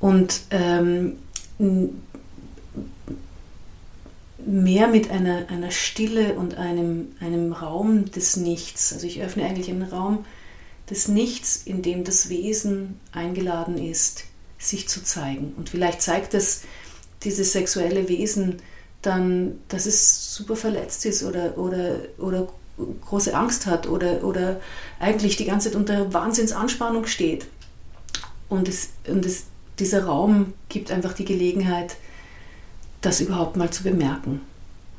[0.00, 1.16] Und ähm,
[4.46, 8.92] mehr mit einer, einer Stille und einem, einem Raum des Nichts.
[8.92, 10.24] Also ich öffne eigentlich einen Raum
[10.90, 14.24] des Nichts, in dem das Wesen eingeladen ist,
[14.58, 15.54] sich zu zeigen.
[15.56, 16.62] Und vielleicht zeigt es
[17.22, 18.56] dieses sexuelle Wesen
[19.02, 22.48] dann, dass es super verletzt ist oder, oder, oder
[23.02, 24.60] große Angst hat oder, oder
[24.98, 27.46] eigentlich die ganze Zeit unter Wahnsinnsanspannung steht.
[28.48, 29.44] Und, es, und es,
[29.78, 31.96] dieser Raum gibt einfach die Gelegenheit,
[33.04, 34.40] das überhaupt mal zu bemerken.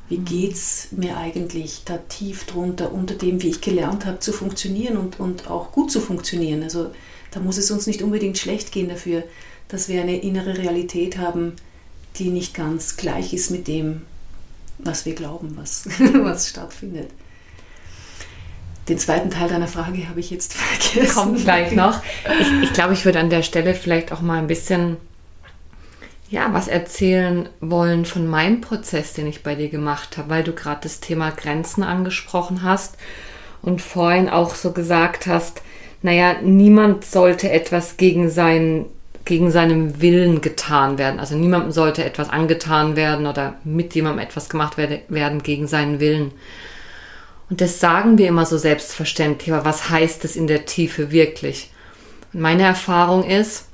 [0.08, 0.24] Wie mhm.
[0.24, 4.96] geht es mir eigentlich da tief drunter, unter dem, wie ich gelernt habe zu funktionieren
[4.96, 6.62] und, und auch gut zu funktionieren?
[6.62, 6.90] Also
[7.30, 9.24] da muss es uns nicht unbedingt schlecht gehen dafür,
[9.68, 11.54] dass wir eine innere Realität haben,
[12.16, 14.02] die nicht ganz gleich ist mit dem,
[14.78, 17.10] was wir glauben, was, was stattfindet.
[18.88, 21.14] Den zweiten Teil deiner Frage habe ich jetzt vergessen.
[21.14, 22.00] Kommt gleich noch.
[22.40, 24.96] Ich, ich glaube, ich würde an der Stelle vielleicht auch mal ein bisschen
[26.28, 30.52] ja, was erzählen wollen von meinem Prozess, den ich bei dir gemacht habe, weil du
[30.52, 32.96] gerade das Thema Grenzen angesprochen hast
[33.62, 35.62] und vorhin auch so gesagt hast,
[36.02, 38.86] naja, niemand sollte etwas gegen seinen
[39.24, 41.18] gegen seinem Willen getan werden.
[41.18, 46.30] Also niemandem sollte etwas angetan werden oder mit jemandem etwas gemacht werden gegen seinen Willen.
[47.50, 51.72] Und das sagen wir immer so selbstverständlich, aber was heißt es in der Tiefe wirklich?
[52.32, 53.66] Und meine Erfahrung ist,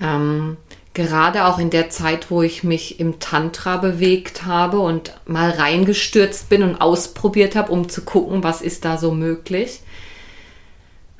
[0.00, 0.56] ähm,
[0.94, 6.48] gerade auch in der Zeit, wo ich mich im Tantra bewegt habe und mal reingestürzt
[6.48, 9.80] bin und ausprobiert habe, um zu gucken, was ist da so möglich,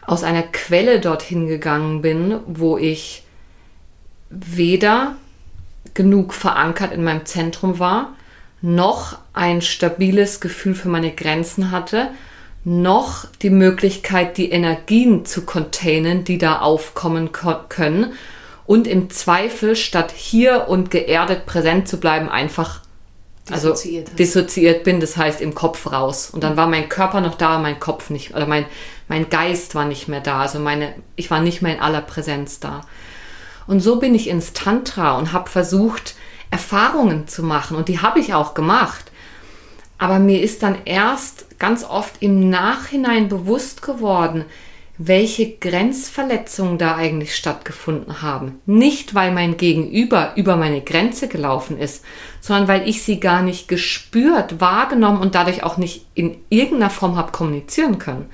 [0.05, 3.23] aus einer Quelle dorthin gegangen bin, wo ich
[4.31, 5.17] weder
[5.95, 8.15] genug verankert in meinem Zentrum war,
[8.61, 12.09] noch ein stabiles Gefühl für meine Grenzen hatte,
[12.65, 17.31] noch die Möglichkeit, die Energien zu containen, die da aufkommen
[17.69, 18.13] können
[18.73, 22.81] und im Zweifel statt hier und geerdet präsent zu bleiben, einfach
[23.51, 26.31] also dissoziiert, dissoziiert bin, das heißt im Kopf raus.
[26.31, 28.65] Und dann war mein Körper noch da, mein Kopf nicht, oder mein,
[29.09, 30.41] mein Geist war nicht mehr da.
[30.41, 32.81] Also meine, ich war nicht mehr in aller Präsenz da.
[33.67, 36.15] Und so bin ich ins Tantra und habe versucht,
[36.51, 37.77] Erfahrungen zu machen.
[37.77, 39.13] Und die habe ich auch gemacht.
[39.99, 44.47] Aber mir ist dann erst ganz oft im Nachhinein bewusst geworden,
[45.07, 48.61] welche Grenzverletzungen da eigentlich stattgefunden haben.
[48.67, 52.05] Nicht, weil mein Gegenüber über meine Grenze gelaufen ist,
[52.41, 57.17] sondern weil ich sie gar nicht gespürt, wahrgenommen und dadurch auch nicht in irgendeiner Form
[57.17, 58.31] habe kommunizieren können.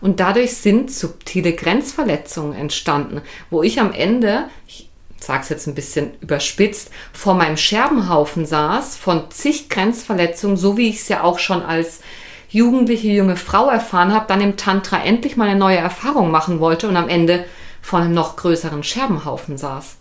[0.00, 5.74] Und dadurch sind subtile Grenzverletzungen entstanden, wo ich am Ende, ich sage es jetzt ein
[5.74, 11.38] bisschen überspitzt, vor meinem Scherbenhaufen saß von zig Grenzverletzungen, so wie ich es ja auch
[11.38, 12.00] schon als
[12.50, 16.88] jugendliche junge Frau erfahren habe, dann im Tantra endlich mal eine neue Erfahrung machen wollte
[16.88, 17.44] und am Ende
[17.80, 19.96] vor einem noch größeren Scherbenhaufen saß.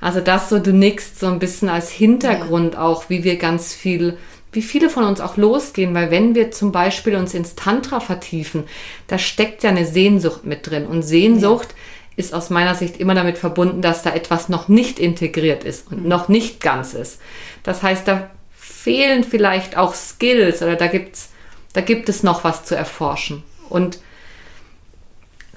[0.00, 2.80] Also das so, du nickst so ein bisschen als Hintergrund ja.
[2.82, 4.16] auch, wie wir ganz viel,
[4.52, 8.64] wie viele von uns auch losgehen, weil wenn wir zum Beispiel uns ins Tantra vertiefen,
[9.06, 11.76] da steckt ja eine Sehnsucht mit drin und Sehnsucht ja.
[12.16, 16.02] ist aus meiner Sicht immer damit verbunden, dass da etwas noch nicht integriert ist und
[16.02, 16.08] mhm.
[16.08, 17.20] noch nicht ganz ist.
[17.62, 21.30] Das heißt, da fehlen vielleicht auch Skills oder da gibt's
[21.72, 23.42] da gibt es noch was zu erforschen.
[23.68, 23.98] Und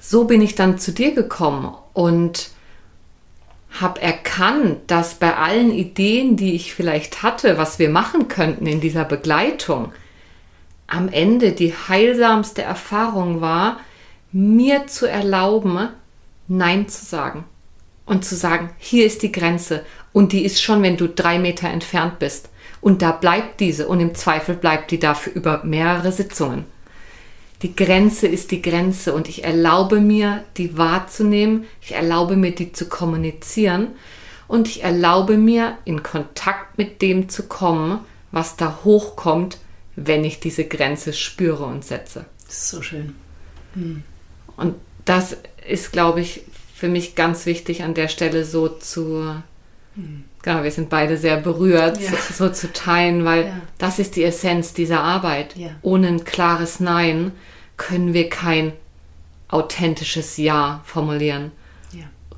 [0.00, 2.50] so bin ich dann zu dir gekommen und
[3.80, 8.80] habe erkannt, dass bei allen Ideen, die ich vielleicht hatte, was wir machen könnten in
[8.80, 9.92] dieser Begleitung,
[10.86, 13.80] am Ende die heilsamste Erfahrung war,
[14.30, 15.88] mir zu erlauben,
[16.48, 17.44] Nein zu sagen.
[18.04, 21.68] Und zu sagen, hier ist die Grenze und die ist schon, wenn du drei Meter
[21.68, 22.50] entfernt bist.
[22.82, 26.66] Und da bleibt diese und im Zweifel bleibt die dafür über mehrere Sitzungen.
[27.62, 32.72] Die Grenze ist die Grenze und ich erlaube mir, die wahrzunehmen, ich erlaube mir, die
[32.72, 33.92] zu kommunizieren
[34.48, 38.00] und ich erlaube mir, in Kontakt mit dem zu kommen,
[38.32, 39.58] was da hochkommt,
[39.94, 42.24] wenn ich diese Grenze spüre und setze.
[42.44, 43.14] Das ist so schön.
[43.74, 44.02] Hm.
[44.56, 45.36] Und das
[45.68, 46.42] ist, glaube ich,
[46.74, 49.40] für mich ganz wichtig an der Stelle so zu,
[50.42, 52.10] genau, wir sind beide sehr berührt, ja.
[52.10, 53.60] so, so, zu teilen, weil ja.
[53.78, 55.56] das ist die Essenz dieser Arbeit.
[55.56, 55.70] Ja.
[55.82, 57.32] Ohne ein klares Nein
[57.76, 58.72] können wir kein
[59.48, 61.52] authentisches Ja formulieren.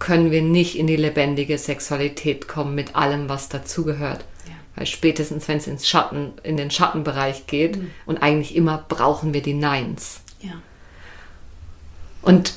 [0.01, 4.25] Können wir nicht in die lebendige Sexualität kommen mit allem, was dazugehört.
[4.77, 7.91] Weil spätestens, wenn es ins Schatten, in den Schattenbereich geht, mhm.
[8.07, 10.21] und eigentlich immer brauchen wir die Neins.
[12.23, 12.55] Und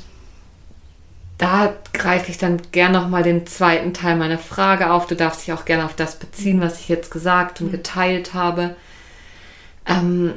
[1.37, 5.05] da greife ich dann gerne nochmal den zweiten Teil meiner Frage auf.
[5.05, 7.71] Du darfst dich auch gerne auf das beziehen, was ich jetzt gesagt und mhm.
[7.71, 8.75] geteilt habe.
[9.85, 10.33] Ähm,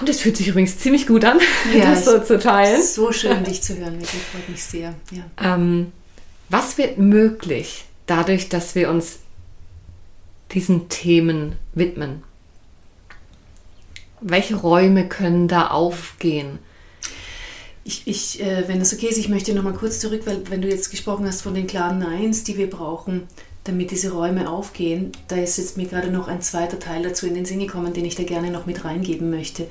[0.00, 1.38] und es fühlt sich übrigens ziemlich gut an,
[1.74, 2.82] ja, das so zu teilen.
[2.82, 4.94] So schön, dich zu hören, wirklich freut mich sehr.
[5.10, 5.54] Ja.
[5.54, 5.92] Ähm,
[6.48, 9.18] was wird möglich dadurch, dass wir uns
[10.52, 12.22] diesen Themen widmen?
[14.20, 16.58] Welche Räume können da aufgehen?
[17.88, 20.60] Ich, ich äh, wenn es okay ist, ich möchte noch mal kurz zurück, weil wenn
[20.60, 23.22] du jetzt gesprochen hast von den klaren Neins, die wir brauchen,
[23.64, 27.32] damit diese Räume aufgehen, da ist jetzt mir gerade noch ein zweiter Teil dazu in
[27.32, 29.68] den Sinn gekommen, den ich da gerne noch mit reingeben möchte.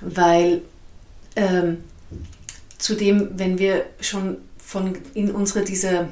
[0.00, 0.62] Weil
[1.36, 1.84] ähm,
[2.78, 6.08] zudem, wenn wir schon von in unserer dieser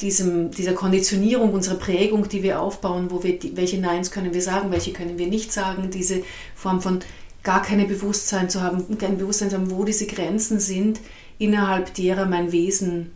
[0.00, 4.72] diesem, dieser Konditionierung, unserer Prägung, die wir aufbauen, wo wir welche Neins können wir sagen,
[4.72, 6.24] welche können wir nicht sagen, diese
[6.56, 6.98] Form von
[7.44, 11.00] gar keine Bewusstsein zu haben, kein Bewusstsein zu haben, wo diese Grenzen sind,
[11.38, 13.12] innerhalb derer mein Wesen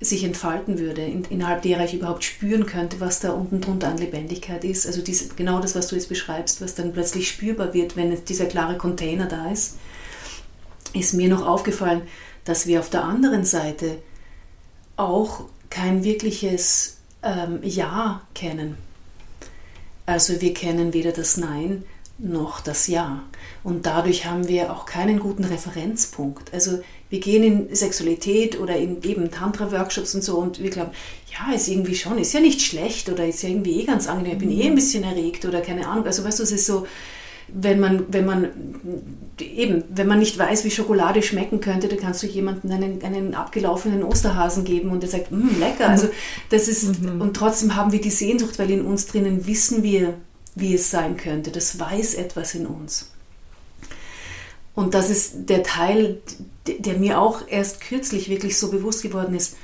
[0.00, 3.98] sich entfalten würde, in, innerhalb derer ich überhaupt spüren könnte, was da unten drunter an
[3.98, 4.86] Lebendigkeit ist.
[4.86, 8.46] Also diese, genau das, was du jetzt beschreibst, was dann plötzlich spürbar wird, wenn dieser
[8.46, 9.76] klare Container da ist,
[10.92, 12.02] ist mir noch aufgefallen,
[12.44, 13.98] dass wir auf der anderen Seite
[14.96, 18.76] auch kein wirkliches ähm, Ja kennen.
[20.06, 21.84] Also wir kennen weder das Nein
[22.18, 23.24] noch das Ja.
[23.62, 26.52] Und dadurch haben wir auch keinen guten Referenzpunkt.
[26.52, 26.78] Also
[27.10, 30.90] wir gehen in Sexualität oder in eben Tantra-Workshops und so und wir glauben,
[31.32, 34.32] ja, ist irgendwie schon, ist ja nicht schlecht oder ist ja irgendwie eh ganz angenehm,
[34.32, 36.06] ich bin eh ein bisschen erregt oder keine Ahnung.
[36.06, 36.86] Also weißt du, es ist so,
[37.48, 38.48] wenn man, wenn man
[39.40, 43.34] eben, wenn man nicht weiß, wie Schokolade schmecken könnte, dann kannst du jemandem einen, einen
[43.34, 45.88] abgelaufenen Osterhasen geben und der sagt, mm, lecker.
[45.88, 46.08] Also
[46.50, 47.20] das ist, mhm.
[47.20, 50.14] und trotzdem haben wir die Sehnsucht, weil in uns drinnen wissen wir,
[50.54, 51.50] wie es sein könnte.
[51.50, 53.10] Das weiß etwas in uns.
[54.74, 56.20] Und das ist der Teil,
[56.66, 59.56] der mir auch erst kürzlich wirklich so bewusst geworden ist.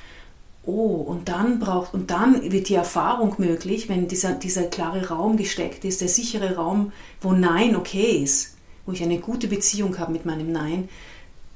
[0.64, 5.36] Oh, und dann braucht, und dann wird die Erfahrung möglich, wenn dieser, dieser klare Raum
[5.36, 10.12] gesteckt ist, der sichere Raum, wo Nein okay ist, wo ich eine gute Beziehung habe
[10.12, 10.88] mit meinem Nein,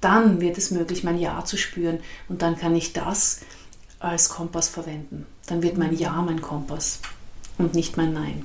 [0.01, 1.99] dann wird es möglich, mein Ja zu spüren.
[2.29, 3.41] Und dann kann ich das
[4.01, 5.27] als Kompass verwenden.
[5.47, 7.01] Dann wird mein Ja mein Kompass
[7.59, 8.45] und nicht mein Nein.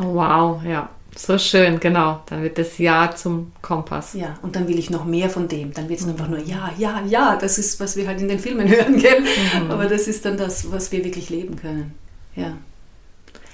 [0.00, 0.90] Oh, wow, ja.
[1.16, 2.20] So schön, genau.
[2.26, 4.12] Dann wird das Ja zum Kompass.
[4.12, 5.72] Ja, und dann will ich noch mehr von dem.
[5.72, 6.12] Dann wird es mhm.
[6.12, 7.36] einfach nur Ja, ja, ja.
[7.36, 9.20] Das ist, was wir halt in den Filmen hören, gell?
[9.20, 9.70] Mhm.
[9.70, 11.94] Aber das ist dann das, was wir wirklich leben können.
[12.34, 12.52] Ja.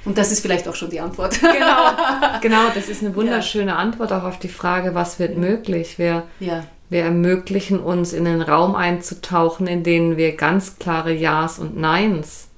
[0.04, 1.40] Und das ist vielleicht auch schon die Antwort.
[1.40, 1.92] Genau,
[2.40, 3.76] genau das ist eine wunderschöne ja.
[3.76, 5.98] Antwort auch auf die Frage, was wird möglich.
[5.98, 6.64] Wir, ja.
[6.90, 12.48] wir ermöglichen uns, in den Raum einzutauchen, in dem wir ganz klare Ja's und Neins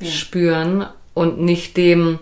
[0.00, 0.10] ja.
[0.10, 2.18] spüren und nicht dem,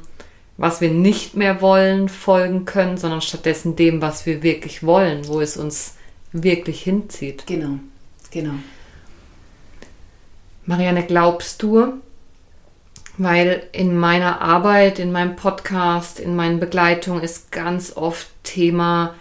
[0.57, 5.41] was wir nicht mehr wollen, folgen können, sondern stattdessen dem, was wir wirklich wollen, wo
[5.41, 5.97] es uns
[6.33, 7.47] wirklich hinzieht.
[7.47, 7.79] Genau,
[8.31, 8.55] genau.
[10.65, 12.01] Marianne, glaubst du,
[13.19, 19.15] weil in meiner Arbeit, in meinem Podcast, in meinen Begleitungen ist ganz oft Thema,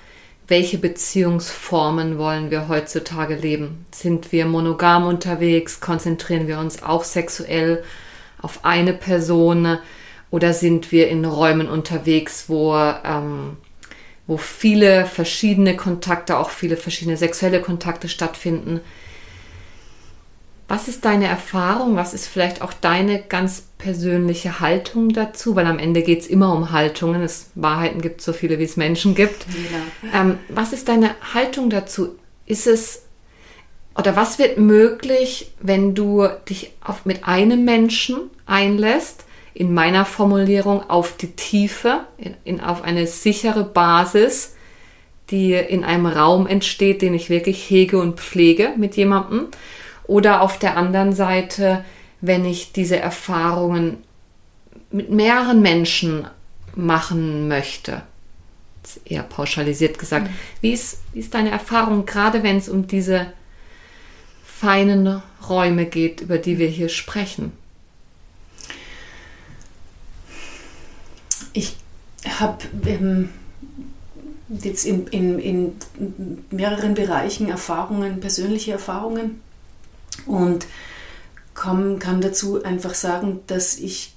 [0.48, 3.86] welche Beziehungsformen wollen wir heutzutage leben?
[3.92, 5.80] Sind wir monogam unterwegs?
[5.80, 7.84] Konzentrieren wir uns auch sexuell
[8.42, 9.80] auf eine Person?
[10.36, 13.56] Oder sind wir in Räumen unterwegs, wo, ähm,
[14.28, 18.82] wo viele verschiedene Kontakte, auch viele verschiedene sexuelle Kontakte stattfinden?
[20.68, 21.96] Was ist deine Erfahrung?
[21.96, 25.56] Was ist vielleicht auch deine ganz persönliche Haltung dazu?
[25.56, 27.22] Weil am Ende geht es immer um Haltungen.
[27.22, 29.46] Es Wahrheiten gibt so viele, wie es Menschen gibt.
[30.12, 30.20] Ja.
[30.20, 32.18] Ähm, was ist deine Haltung dazu?
[32.46, 33.04] Ist es
[33.98, 39.25] oder was wird möglich, wenn du dich auf, mit einem Menschen einlässt
[39.56, 44.54] in meiner Formulierung auf die Tiefe, in, in, auf eine sichere Basis,
[45.32, 49.48] die in einem Raum entsteht, den ich wirklich hege und pflege mit jemandem.
[50.08, 51.86] Oder auf der anderen Seite,
[52.20, 54.04] wenn ich diese Erfahrungen
[54.92, 56.28] mit mehreren Menschen
[56.76, 58.04] machen möchte.
[59.06, 60.28] Eher pauschalisiert gesagt.
[60.28, 60.34] Mhm.
[60.60, 63.28] Wie, ist, wie ist deine Erfahrung, gerade wenn es um diese
[64.46, 67.54] feinen Räume geht, über die wir hier sprechen?
[71.56, 71.78] Ich
[72.28, 73.30] habe ähm,
[74.50, 75.76] jetzt in, in, in
[76.52, 79.42] mehreren Bereichen Erfahrungen, persönliche Erfahrungen
[80.26, 80.68] und
[81.54, 84.16] komm, kann dazu einfach sagen, dass ich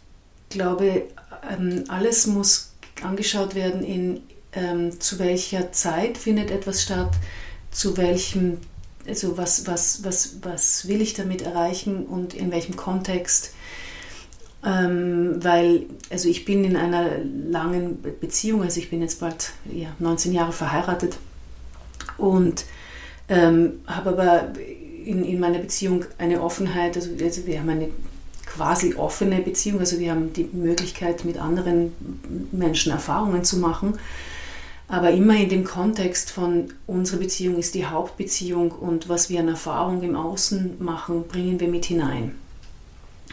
[0.51, 1.05] glaube,
[1.49, 2.73] ähm, alles muss
[3.03, 4.21] angeschaut werden in
[4.53, 7.13] ähm, zu welcher Zeit findet etwas statt,
[7.71, 8.59] zu welchem,
[9.07, 13.53] also was, was, was, was will ich damit erreichen und in welchem Kontext
[14.65, 17.11] ähm, weil, also ich bin in einer
[17.49, 21.17] langen Beziehung, also ich bin jetzt bald ja, 19 Jahre verheiratet
[22.17, 22.65] und
[23.29, 24.53] ähm, habe aber
[25.05, 27.89] in, in meiner Beziehung eine Offenheit, also, also wir haben eine
[28.47, 31.93] quasi offene Beziehung, also wir haben die Möglichkeit, mit anderen
[32.51, 33.99] Menschen Erfahrungen zu machen,
[34.89, 39.49] aber immer in dem Kontext von unsere Beziehung ist die Hauptbeziehung und was wir an
[39.49, 42.35] Erfahrung im Außen machen, bringen wir mit hinein.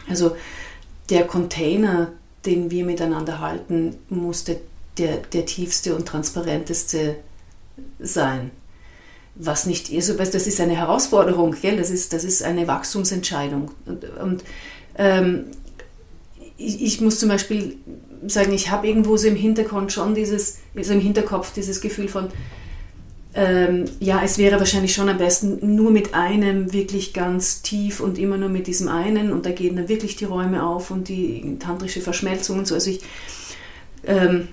[0.08, 0.36] Also
[1.10, 2.12] der Container,
[2.44, 4.56] den wir miteinander halten, muss der,
[4.98, 7.16] der, tiefste und transparenteste
[7.98, 8.50] sein.
[9.34, 11.76] Was nicht ist, das ist eine Herausforderung, gell?
[11.76, 13.70] Das, ist, das ist eine Wachstumsentscheidung.
[13.84, 14.44] Und, und
[14.96, 15.46] ähm,
[16.56, 17.76] ich, ich, muss zum Beispiel
[18.26, 22.28] sagen, ich habe irgendwo so im Hintergrund schon dieses, also im Hinterkopf dieses Gefühl von,
[23.36, 28.16] ähm, ja, es wäre wahrscheinlich schon am besten nur mit einem wirklich ganz tief und
[28.16, 31.58] immer nur mit diesem einen und da gehen dann wirklich die Räume auf und die
[31.58, 32.74] tantrische Verschmelzung und so.
[32.74, 33.00] Also ich,
[34.06, 34.48] ähm,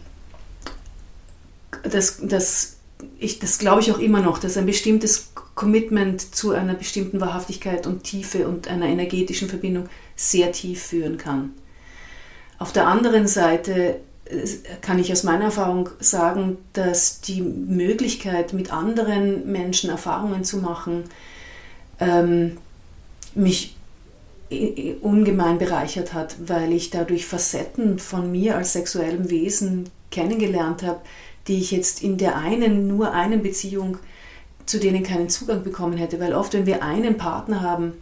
[1.84, 2.76] das, das,
[3.18, 7.88] ich, das glaube ich auch immer noch, dass ein bestimmtes Commitment zu einer bestimmten Wahrhaftigkeit
[7.88, 11.52] und Tiefe und einer energetischen Verbindung sehr tief führen kann.
[12.60, 14.02] Auf der anderen Seite
[14.82, 21.04] kann ich aus meiner Erfahrung sagen, dass die Möglichkeit, mit anderen Menschen Erfahrungen zu machen,
[22.00, 22.58] ähm,
[23.36, 23.76] mich
[25.02, 31.02] ungemein bereichert hat, weil ich dadurch Facetten von mir als sexuellem Wesen kennengelernt habe,
[31.48, 33.98] die ich jetzt in der einen, nur einen Beziehung,
[34.66, 36.20] zu denen keinen Zugang bekommen hätte.
[36.20, 37.94] Weil oft, wenn wir einen Partner haben,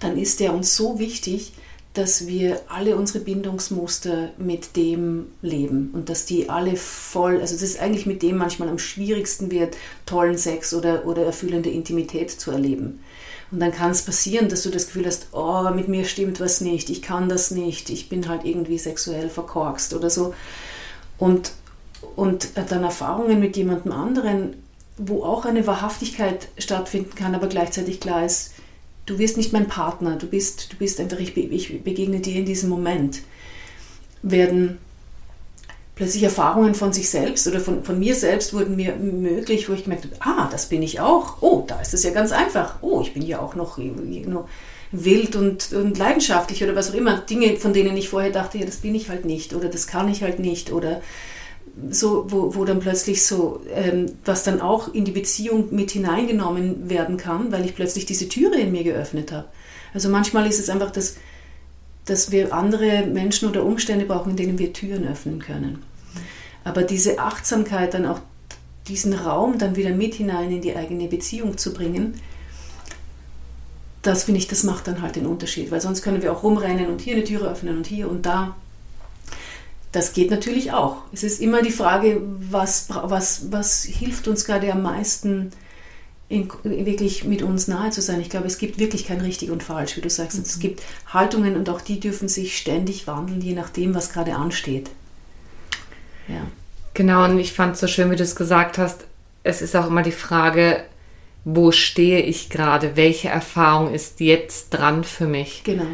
[0.00, 1.52] dann ist der uns so wichtig,
[1.94, 7.62] dass wir alle unsere Bindungsmuster mit dem leben und dass die alle voll, also das
[7.62, 9.76] ist eigentlich mit dem manchmal am schwierigsten wird,
[10.06, 13.00] tollen Sex oder, oder erfüllende Intimität zu erleben.
[13.50, 16.60] Und dann kann es passieren, dass du das Gefühl hast, oh, mit mir stimmt was
[16.60, 20.32] nicht, ich kann das nicht, ich bin halt irgendwie sexuell verkorkst oder so.
[21.18, 21.50] Und,
[22.14, 24.62] und dann Erfahrungen mit jemandem anderen,
[24.96, 28.52] wo auch eine Wahrhaftigkeit stattfinden kann, aber gleichzeitig klar ist,
[29.10, 32.44] du wirst nicht mein Partner, du bist, du bist einfach, ich, ich begegne dir in
[32.44, 33.22] diesem Moment,
[34.22, 34.78] werden
[35.96, 39.84] plötzlich Erfahrungen von sich selbst oder von, von mir selbst wurden mir möglich, wo ich
[39.84, 41.42] gemerkt habe, ah, das bin ich auch.
[41.42, 42.76] Oh, da ist es ja ganz einfach.
[42.82, 44.48] Oh, ich bin ja auch noch, noch
[44.92, 47.18] wild und, und leidenschaftlich oder was auch immer.
[47.18, 50.08] Dinge, von denen ich vorher dachte, ja, das bin ich halt nicht oder das kann
[50.08, 51.02] ich halt nicht oder
[51.90, 56.90] so, wo, wo dann plötzlich so, ähm, was dann auch in die Beziehung mit hineingenommen
[56.90, 59.46] werden kann, weil ich plötzlich diese Türe in mir geöffnet habe.
[59.94, 61.16] Also manchmal ist es einfach, dass,
[62.04, 65.82] dass wir andere Menschen oder Umstände brauchen, in denen wir Türen öffnen können.
[66.64, 68.20] Aber diese Achtsamkeit, dann auch
[68.88, 72.20] diesen Raum dann wieder mit hinein in die eigene Beziehung zu bringen,
[74.02, 76.86] das finde ich, das macht dann halt den Unterschied, weil sonst können wir auch rumrennen
[76.86, 78.56] und hier eine Türe öffnen und hier und da
[79.92, 80.98] das geht natürlich auch.
[81.12, 85.50] Es ist immer die Frage, was, was, was hilft uns gerade am meisten,
[86.28, 88.20] in, wirklich mit uns nahe zu sein.
[88.20, 90.38] Ich glaube, es gibt wirklich kein richtig und falsch, wie du sagst.
[90.38, 90.44] Mhm.
[90.44, 94.90] Es gibt Haltungen und auch die dürfen sich ständig wandeln, je nachdem, was gerade ansteht.
[96.28, 96.46] Ja.
[96.94, 99.06] Genau, und ich fand es so schön, wie du es gesagt hast.
[99.42, 100.84] Es ist auch immer die Frage,
[101.44, 102.94] wo stehe ich gerade?
[102.94, 105.62] Welche Erfahrung ist jetzt dran für mich?
[105.64, 105.86] Genau.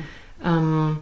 [0.44, 0.98] Ähm,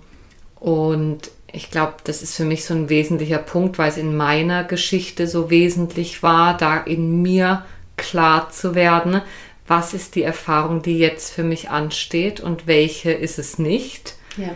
[0.60, 4.64] und ich glaube, das ist für mich so ein wesentlicher Punkt, weil es in meiner
[4.64, 7.64] Geschichte so wesentlich war, da in mir
[7.96, 9.22] klar zu werden,
[9.66, 14.16] was ist die Erfahrung, die jetzt für mich ansteht und welche ist es nicht.
[14.36, 14.50] Ja.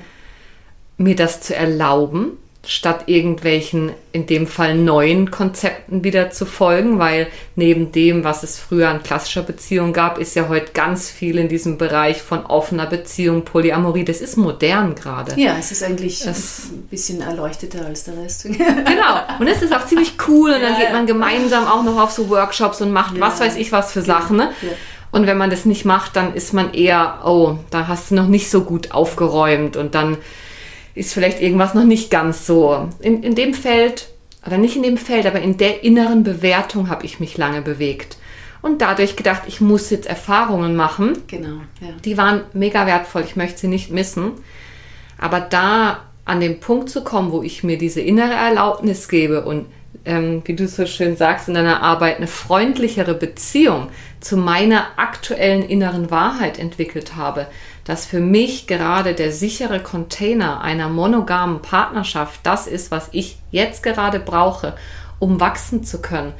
[0.96, 2.32] Mir das zu erlauben,
[2.68, 8.58] statt irgendwelchen, in dem Fall neuen Konzepten wieder zu folgen, weil neben dem, was es
[8.58, 12.84] früher an klassischer Beziehung gab, ist ja heute ganz viel in diesem Bereich von offener
[12.84, 14.04] Beziehung, Polyamorie.
[14.04, 15.40] Das ist modern gerade.
[15.40, 18.42] Ja, es ist eigentlich das, ein bisschen erleuchteter als der Rest.
[18.44, 19.38] genau.
[19.40, 22.10] Und es ist auch ziemlich cool und dann ja, geht man gemeinsam auch noch auf
[22.10, 23.22] so Workshops und macht ja.
[23.22, 24.36] was weiß ich was für Sachen.
[24.36, 24.50] Ne?
[24.60, 24.68] Ja.
[25.10, 28.28] Und wenn man das nicht macht, dann ist man eher, oh, da hast du noch
[28.28, 30.18] nicht so gut aufgeräumt und dann
[30.98, 32.88] ist vielleicht irgendwas noch nicht ganz so.
[33.00, 34.08] In, in dem Feld,
[34.46, 38.16] oder nicht in dem Feld, aber in der inneren Bewertung habe ich mich lange bewegt.
[38.60, 41.18] Und dadurch gedacht, ich muss jetzt Erfahrungen machen.
[41.28, 41.60] Genau.
[41.80, 41.88] Ja.
[42.04, 44.32] Die waren mega wertvoll, ich möchte sie nicht missen.
[45.16, 49.66] Aber da an den Punkt zu kommen, wo ich mir diese innere Erlaubnis gebe und
[50.04, 53.88] ähm, wie du so schön sagst, in deiner Arbeit eine freundlichere Beziehung
[54.20, 57.46] zu meiner aktuellen inneren Wahrheit entwickelt habe,
[57.88, 63.82] dass für mich gerade der sichere Container einer monogamen Partnerschaft das ist, was ich jetzt
[63.82, 64.76] gerade brauche,
[65.18, 66.34] um wachsen zu können.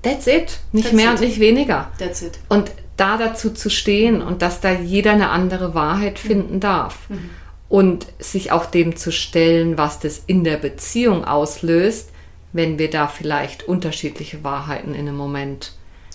[0.00, 0.60] That's it.
[0.72, 1.20] Nicht That's mehr it.
[1.20, 1.90] und nicht weniger.
[1.98, 2.38] That's it.
[2.48, 6.28] Und da dazu zu stehen und dass da jeder eine andere Wahrheit mhm.
[6.28, 7.10] finden darf.
[7.10, 7.28] Mhm.
[7.68, 12.10] Und sich auch dem zu stellen, was das in der Beziehung auslöst,
[12.54, 15.72] wenn wir da vielleicht unterschiedliche Wahrheiten in einem Moment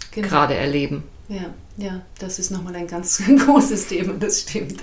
[0.10, 0.28] genau.
[0.28, 1.04] gerade erleben.
[1.28, 4.78] Ja, ja, das ist nochmal ein ganz großes Thema, das stimmt.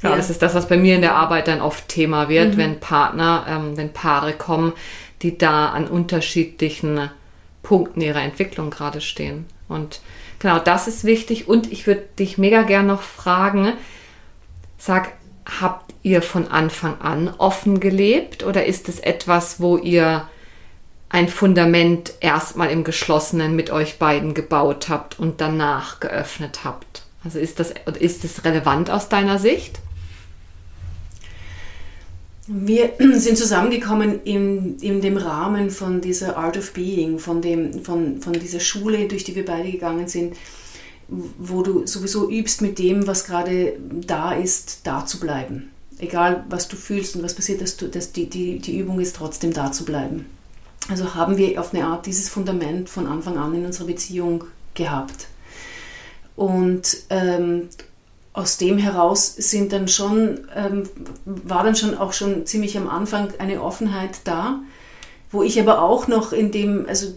[0.00, 0.16] Genau, ja.
[0.16, 2.58] das ist das, was bei mir in der Arbeit dann oft Thema wird, mhm.
[2.58, 4.72] wenn Partner, ähm, wenn Paare kommen,
[5.22, 7.10] die da an unterschiedlichen
[7.62, 9.46] Punkten ihrer Entwicklung gerade stehen.
[9.68, 10.00] Und
[10.38, 11.48] genau das ist wichtig.
[11.48, 13.74] Und ich würde dich mega gern noch fragen,
[14.78, 15.12] sag,
[15.60, 20.28] habt ihr von Anfang an offen gelebt oder ist es etwas, wo ihr
[21.12, 27.02] ein Fundament erstmal im Geschlossenen mit euch beiden gebaut habt und danach geöffnet habt?
[27.22, 29.78] Also ist das, ist das relevant aus deiner Sicht?
[32.46, 38.20] Wir sind zusammengekommen in, in dem Rahmen von dieser Art of Being, von, dem, von,
[38.22, 40.34] von dieser Schule, durch die wir beide gegangen sind,
[41.08, 43.74] wo du sowieso übst, mit dem, was gerade
[44.06, 45.70] da ist, da zu bleiben.
[45.98, 49.14] Egal, was du fühlst und was passiert, dass du, dass die, die, die Übung ist,
[49.14, 50.24] trotzdem da zu bleiben.
[50.88, 55.28] Also haben wir auf eine Art dieses Fundament von Anfang an in unserer Beziehung gehabt.
[56.34, 57.68] Und ähm,
[58.32, 60.84] aus dem heraus sind dann schon, ähm,
[61.24, 64.60] war dann schon auch schon ziemlich am Anfang eine Offenheit da,
[65.30, 67.08] wo ich aber auch noch in dem, also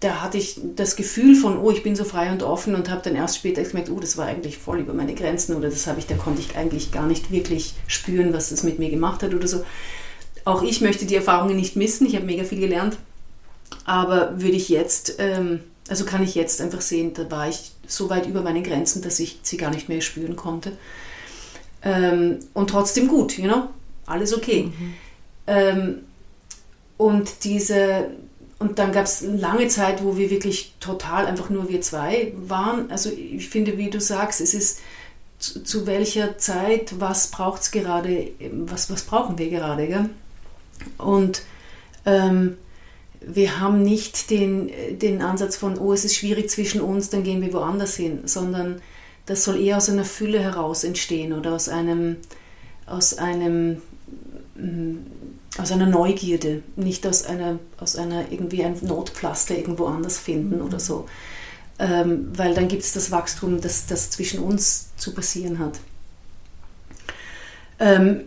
[0.00, 3.02] da hatte ich das Gefühl von, oh, ich bin so frei und offen und habe
[3.02, 5.98] dann erst später gemerkt, oh, das war eigentlich voll über meine Grenzen oder das habe
[5.98, 9.34] ich, da konnte ich eigentlich gar nicht wirklich spüren, was das mit mir gemacht hat
[9.34, 9.64] oder so.
[10.44, 12.96] Auch ich möchte die Erfahrungen nicht missen, ich habe mega viel gelernt,
[13.84, 18.10] aber würde ich jetzt, ähm, also kann ich jetzt einfach sehen, da war ich so
[18.10, 20.72] weit über meine Grenzen, dass ich sie gar nicht mehr spüren konnte.
[21.82, 23.68] Ähm, und trotzdem gut, you know?
[24.06, 24.64] alles okay.
[24.64, 24.94] Mhm.
[25.46, 25.98] Ähm,
[26.96, 28.10] und diese,
[28.58, 32.32] und dann gab es eine lange Zeit, wo wir wirklich total einfach nur wir zwei
[32.36, 32.90] waren.
[32.90, 34.80] Also ich finde, wie du sagst, es ist
[35.38, 39.86] zu, zu welcher Zeit, was braucht es gerade, was, was brauchen wir gerade.
[39.86, 40.10] Gell?
[40.98, 41.42] Und
[42.06, 42.56] ähm,
[43.20, 47.40] wir haben nicht den, den Ansatz von, oh, es ist schwierig zwischen uns, dann gehen
[47.40, 48.80] wir woanders hin, sondern
[49.26, 52.16] das soll eher aus einer Fülle heraus entstehen oder aus einem,
[52.86, 53.80] aus einem,
[54.56, 54.96] mm,
[55.56, 60.66] aus einer Neugierde, nicht aus einer, aus einer irgendwie ein Notpflaster irgendwo anders finden mhm.
[60.66, 61.06] oder so.
[61.78, 65.80] Ähm, weil dann gibt es das Wachstum, das, das zwischen uns zu passieren hat.
[67.78, 68.24] Ähm,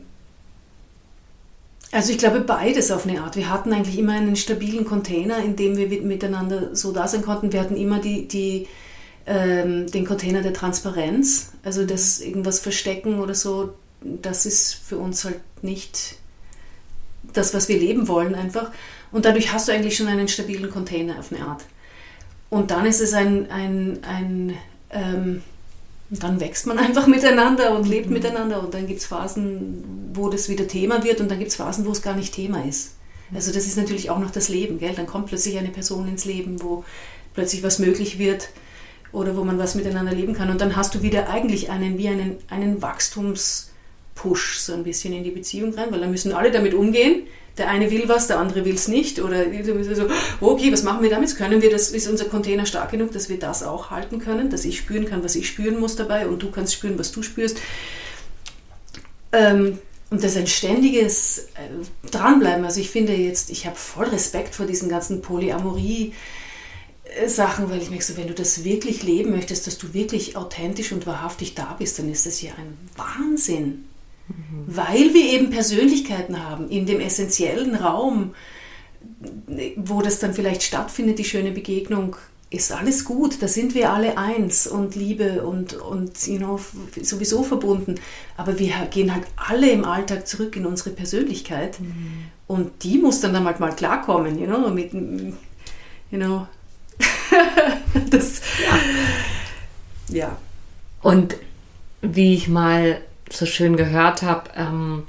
[1.91, 3.35] also ich glaube beides auf eine Art.
[3.35, 7.53] Wir hatten eigentlich immer einen stabilen Container, in dem wir miteinander so da sein konnten.
[7.53, 8.67] Wir hatten immer die, die,
[9.25, 11.53] ähm, den Container der Transparenz.
[11.63, 16.17] Also das irgendwas verstecken oder so, das ist für uns halt nicht
[17.33, 18.71] das, was wir leben wollen einfach.
[19.11, 21.63] Und dadurch hast du eigentlich schon einen stabilen Container auf eine Art.
[22.49, 24.57] Und dann ist es ein, ein, ein
[24.89, 25.41] ähm,
[26.09, 28.13] und dann wächst man einfach miteinander und lebt mhm.
[28.13, 31.57] miteinander und dann gibt es Phasen, wo das wieder Thema wird und dann gibt es
[31.57, 32.95] Phasen, wo es gar nicht Thema ist.
[33.33, 34.93] Also das ist natürlich auch noch das Leben, gell?
[34.95, 36.85] Dann kommt plötzlich eine Person ins Leben, wo
[37.33, 38.49] plötzlich was möglich wird
[39.11, 42.07] oder wo man was miteinander leben kann und dann hast du wieder eigentlich einen, wie
[42.07, 46.73] einen, einen Wachstumspush so ein bisschen in die Beziehung rein, weil dann müssen alle damit
[46.73, 47.23] umgehen,
[47.57, 49.19] der eine will was, der andere will es nicht.
[49.19, 49.45] Oder
[49.95, 50.07] so,
[50.41, 51.35] okay, was machen wir damit?
[51.35, 54.65] Können wir das, ist unser Container stark genug, dass wir das auch halten können, dass
[54.65, 57.57] ich spüren kann, was ich spüren muss dabei und du kannst spüren, was du spürst.
[59.31, 59.79] Ähm,
[60.09, 62.63] und das ist ein ständiges äh, Dranbleiben.
[62.63, 66.13] Also ich finde jetzt, ich habe voll Respekt vor diesen ganzen Polyamorie.
[67.25, 70.91] Sachen, weil ich merke, so, wenn du das wirklich leben möchtest, dass du wirklich authentisch
[70.91, 73.85] und wahrhaftig da bist, dann ist das ja ein Wahnsinn.
[74.65, 78.33] Weil wir eben Persönlichkeiten haben in dem essentiellen Raum,
[79.77, 82.17] wo das dann vielleicht stattfindet, die schöne Begegnung,
[82.49, 86.59] ist alles gut, da sind wir alle eins und Liebe und, und you know,
[87.01, 87.95] sowieso verbunden.
[88.37, 92.29] Aber wir gehen halt alle im Alltag zurück in unsere Persönlichkeit mhm.
[92.47, 96.47] und die muss dann, dann halt mal klarkommen, you know, mit, you know,
[98.09, 98.41] das,
[100.09, 100.15] ja.
[100.15, 100.37] ja.
[101.01, 101.35] Und
[102.01, 105.03] wie ich mal so schön gehört habe, ähm,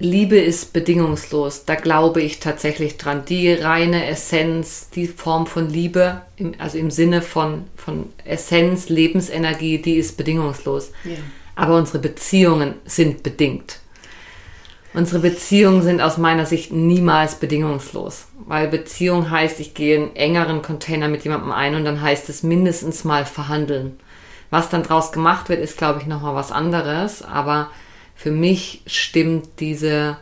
[0.00, 1.66] Liebe ist bedingungslos.
[1.66, 3.24] Da glaube ich tatsächlich dran.
[3.26, 9.78] Die reine Essenz, die Form von Liebe, im, also im Sinne von, von Essenz, Lebensenergie,
[9.78, 10.92] die ist bedingungslos.
[11.04, 11.16] Ja.
[11.54, 13.80] Aber unsere Beziehungen sind bedingt.
[14.94, 18.26] Unsere Beziehungen sind aus meiner Sicht niemals bedingungslos.
[18.46, 22.42] Weil Beziehung heißt, ich gehe in engeren Container mit jemandem ein und dann heißt es
[22.42, 24.00] mindestens mal verhandeln.
[24.50, 27.22] Was dann draus gemacht wird, ist, glaube ich, nochmal was anderes.
[27.22, 27.70] Aber
[28.16, 30.18] für mich stimmt diese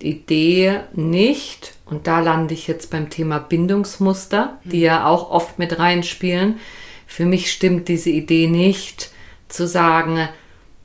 [0.00, 5.78] Idee nicht, und da lande ich jetzt beim Thema Bindungsmuster, die ja auch oft mit
[5.78, 6.58] reinspielen.
[7.06, 9.10] Für mich stimmt diese Idee nicht,
[9.48, 10.28] zu sagen,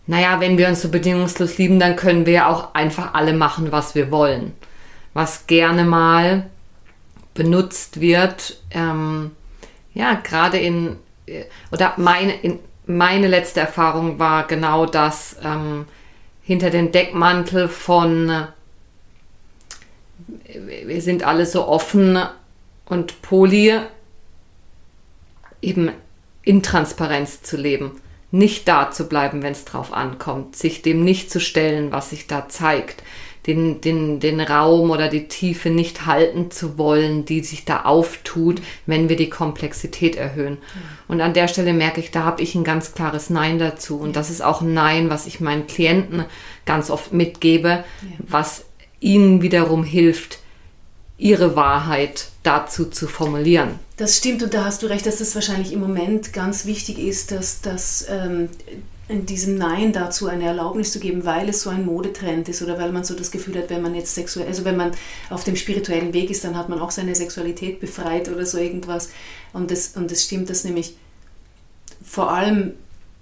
[0.06, 3.72] naja, wenn wir uns so bedingungslos lieben, dann können wir ja auch einfach alle machen,
[3.72, 4.54] was wir wollen.
[5.14, 6.50] Was gerne mal
[7.34, 9.32] benutzt wird, ähm,
[9.94, 10.98] ja, gerade in
[11.72, 15.86] oder meine, meine letzte Erfahrung war genau das, ähm,
[16.42, 18.46] hinter den Deckmantel von äh,
[20.86, 22.18] wir sind alle so offen
[22.86, 23.80] und poly
[25.62, 25.92] eben
[26.44, 28.00] in Transparenz zu leben.
[28.32, 32.28] Nicht da zu bleiben, wenn es drauf ankommt, sich dem nicht zu stellen, was sich
[32.28, 33.04] da zeigt,
[33.48, 38.62] den, den, den Raum oder die Tiefe nicht halten zu wollen, die sich da auftut,
[38.86, 40.58] wenn wir die Komplexität erhöhen.
[41.08, 43.98] Und an der Stelle merke ich, da habe ich ein ganz klares Nein dazu.
[43.98, 46.26] Und das ist auch ein Nein, was ich meinen Klienten
[46.66, 47.86] ganz oft mitgebe,
[48.20, 48.66] was
[49.00, 50.40] ihnen wiederum hilft,
[51.18, 53.80] ihre Wahrheit dazu zu formulieren.
[53.98, 57.32] Das stimmt und da hast du recht, dass das wahrscheinlich im Moment ganz wichtig ist,
[57.32, 58.50] dass, dass ähm,
[59.10, 62.78] in diesem Nein dazu eine Erlaubnis zu geben, weil es so ein Modetrend ist oder
[62.78, 64.92] weil man so das Gefühl hat, wenn man jetzt sexuell, also wenn man
[65.30, 69.10] auf dem spirituellen Weg ist, dann hat man auch seine Sexualität befreit oder so irgendwas.
[69.54, 70.96] Und es und das stimmt, dass nämlich
[72.04, 72.74] vor allem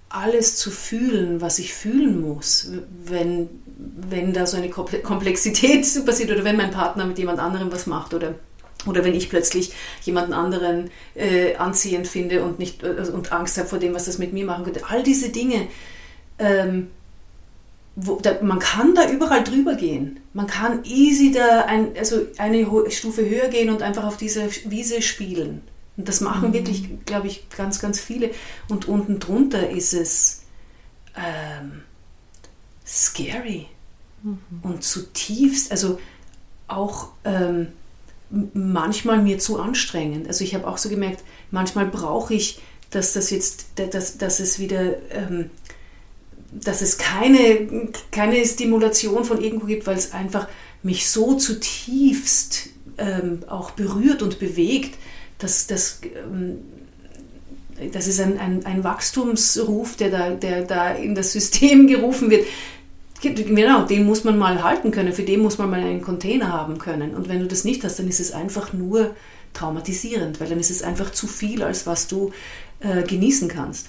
[0.08, 2.70] alles zu fühlen, was ich fühlen muss,
[3.04, 7.86] wenn, wenn da so eine Komplexität passiert oder wenn mein Partner mit jemand anderem was
[7.86, 8.34] macht oder,
[8.84, 9.72] oder wenn ich plötzlich
[10.02, 14.18] jemanden anderen äh, anziehend finde und, nicht, äh, und Angst habe vor dem, was das
[14.18, 14.82] mit mir machen könnte.
[14.88, 15.68] All diese Dinge,
[16.38, 16.88] ähm,
[17.96, 20.20] wo, da, man kann da überall drüber gehen.
[20.34, 25.00] Man kann easy da ein, also eine Stufe höher gehen und einfach auf dieser Wiese
[25.00, 25.62] spielen.
[25.96, 26.52] Und das machen mhm.
[26.52, 28.30] wirklich, glaube ich, ganz, ganz viele.
[28.68, 30.42] Und unten drunter ist es
[31.16, 31.82] ähm,
[32.86, 33.66] scary
[34.22, 34.38] mhm.
[34.62, 35.98] und zutiefst, also
[36.68, 37.68] auch ähm,
[38.30, 40.28] manchmal mir zu anstrengend.
[40.28, 42.60] Also ich habe auch so gemerkt, manchmal brauche ich,
[42.90, 45.50] dass das jetzt, dass, dass es wieder, ähm,
[46.52, 50.48] dass es keine, keine Stimulation von irgendwo gibt, weil es einfach
[50.82, 54.96] mich so zutiefst ähm, auch berührt und bewegt,
[55.38, 56.58] dass das ähm,
[57.92, 62.46] das ist ein, ein, ein Wachstumsruf, der da, der da in das System gerufen wird.
[63.22, 66.78] Genau, den muss man mal halten können, für den muss man mal einen Container haben
[66.78, 67.14] können.
[67.14, 69.14] Und wenn du das nicht hast, dann ist es einfach nur
[69.54, 72.32] traumatisierend, weil dann ist es einfach zu viel, als was du
[72.80, 73.88] äh, genießen kannst.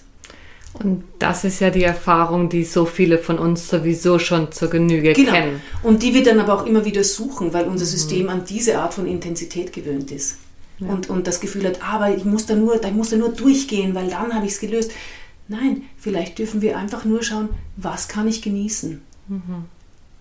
[0.74, 5.14] Und das ist ja die Erfahrung, die so viele von uns sowieso schon zur Genüge
[5.14, 5.32] genau.
[5.32, 5.62] kennen.
[5.84, 7.90] Und die wir dann aber auch immer wieder suchen, weil unser mhm.
[7.90, 10.38] System an diese Art von Intensität gewöhnt ist
[10.80, 10.88] ja.
[10.88, 13.96] und, und das Gefühl hat, aber ich muss da nur, ich muss da nur durchgehen,
[13.96, 14.92] weil dann habe ich es gelöst.
[15.48, 19.02] Nein, vielleicht dürfen wir einfach nur schauen, was kann ich genießen?
[19.28, 19.66] Mhm.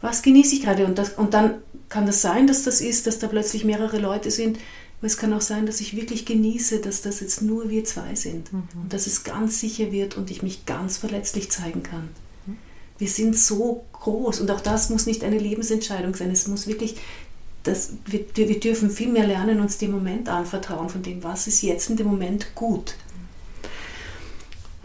[0.01, 0.85] Was genieße ich gerade?
[0.87, 1.55] Und, das, und dann
[1.89, 4.59] kann das sein, dass das ist, dass da plötzlich mehrere Leute sind.
[4.99, 8.15] Aber es kann auch sein, dass ich wirklich genieße, dass das jetzt nur wir zwei
[8.15, 8.53] sind.
[8.53, 8.63] Mhm.
[8.83, 12.09] Und dass es ganz sicher wird und ich mich ganz verletzlich zeigen kann.
[12.47, 12.57] Mhm.
[12.99, 16.31] Wir sind so groß und auch das muss nicht eine Lebensentscheidung sein.
[16.31, 16.97] Es muss wirklich
[17.67, 21.63] das, wir, wir dürfen viel mehr lernen, uns dem Moment anvertrauen, von dem, was ist
[21.63, 22.95] jetzt in dem Moment gut.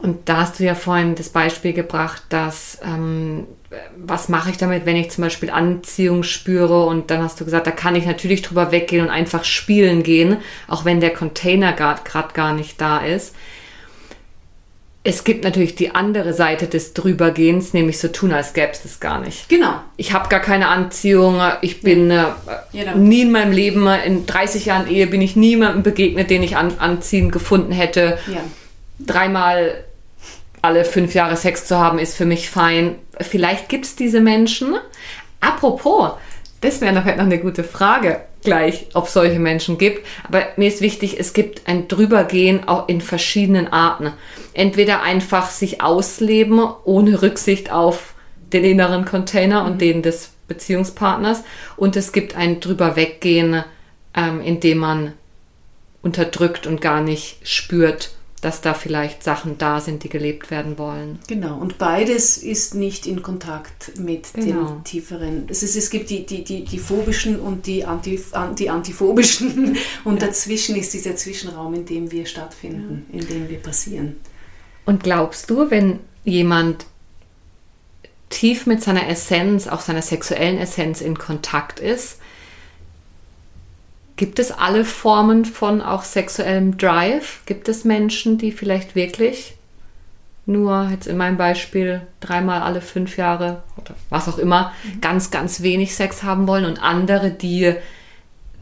[0.02, 3.45] Und da hast du ja vorhin das Beispiel gebracht, dass ähm,
[3.95, 7.68] was mache ich damit, wenn ich zum Beispiel Anziehung spüre und dann hast du gesagt,
[7.68, 10.38] da kann ich natürlich drüber weggehen und einfach spielen gehen,
[10.68, 13.34] auch wenn der Container gerade gar nicht da ist
[15.04, 18.99] es gibt natürlich die andere Seite des Drübergehens, nämlich so tun, als gäbe es das
[18.99, 19.49] gar nicht.
[19.49, 19.74] Genau.
[19.97, 22.38] Ich habe gar keine Anziehung, ich bin ja.
[22.74, 22.97] äh, genau.
[22.97, 26.74] nie in meinem Leben, in 30 Jahren Ehe bin ich niemandem begegnet, den ich an,
[26.78, 28.20] anziehend gefunden hätte.
[28.28, 28.41] Ja.
[28.99, 29.86] Dreimal
[30.62, 32.95] alle fünf Jahre Sex zu haben, ist für mich fein.
[33.20, 34.76] Vielleicht gibt es diese Menschen.
[35.39, 36.12] Apropos,
[36.62, 40.05] das wäre noch eine gute Frage gleich, ob es solche Menschen gibt.
[40.28, 44.14] Aber mir ist wichtig, es gibt ein Drübergehen auch in verschiedenen Arten.
[44.53, 48.14] Entweder einfach sich ausleben ohne Rücksicht auf
[48.53, 49.80] den inneren Container und mhm.
[49.80, 51.43] den des Beziehungspartners.
[51.78, 53.64] Und es gibt ein Drüberweggehen,
[54.16, 55.14] ähm, in dem man
[56.01, 58.12] unterdrückt und gar nicht spürt,
[58.42, 61.20] dass da vielleicht Sachen da sind, die gelebt werden wollen.
[61.28, 64.68] Genau, und beides ist nicht in Kontakt mit genau.
[64.68, 65.46] dem tieferen.
[65.48, 68.20] Es, ist, es gibt die, die, die, die phobischen und die, Anti,
[68.58, 70.28] die antiphobischen und ja.
[70.28, 73.20] dazwischen ist dieser Zwischenraum, in dem wir stattfinden, ja.
[73.20, 74.16] in dem wir passieren.
[74.86, 76.88] Und glaubst du, wenn jemand
[78.30, 82.18] tief mit seiner Essenz, auch seiner sexuellen Essenz in Kontakt ist,
[84.22, 87.42] Gibt es alle Formen von auch sexuellem Drive?
[87.48, 89.56] Gibt es Menschen, die vielleicht wirklich
[90.46, 95.02] nur jetzt in meinem Beispiel dreimal alle fünf Jahre oder was auch immer mhm.
[95.02, 97.74] ganz, ganz wenig Sex haben wollen und andere, die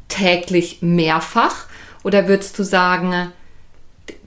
[0.08, 1.66] täglich mehrfach?
[2.06, 3.34] Oder würdest du sagen,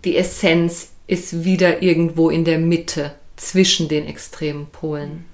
[0.05, 5.24] die Essenz ist wieder irgendwo in der Mitte zwischen den extremen Polen?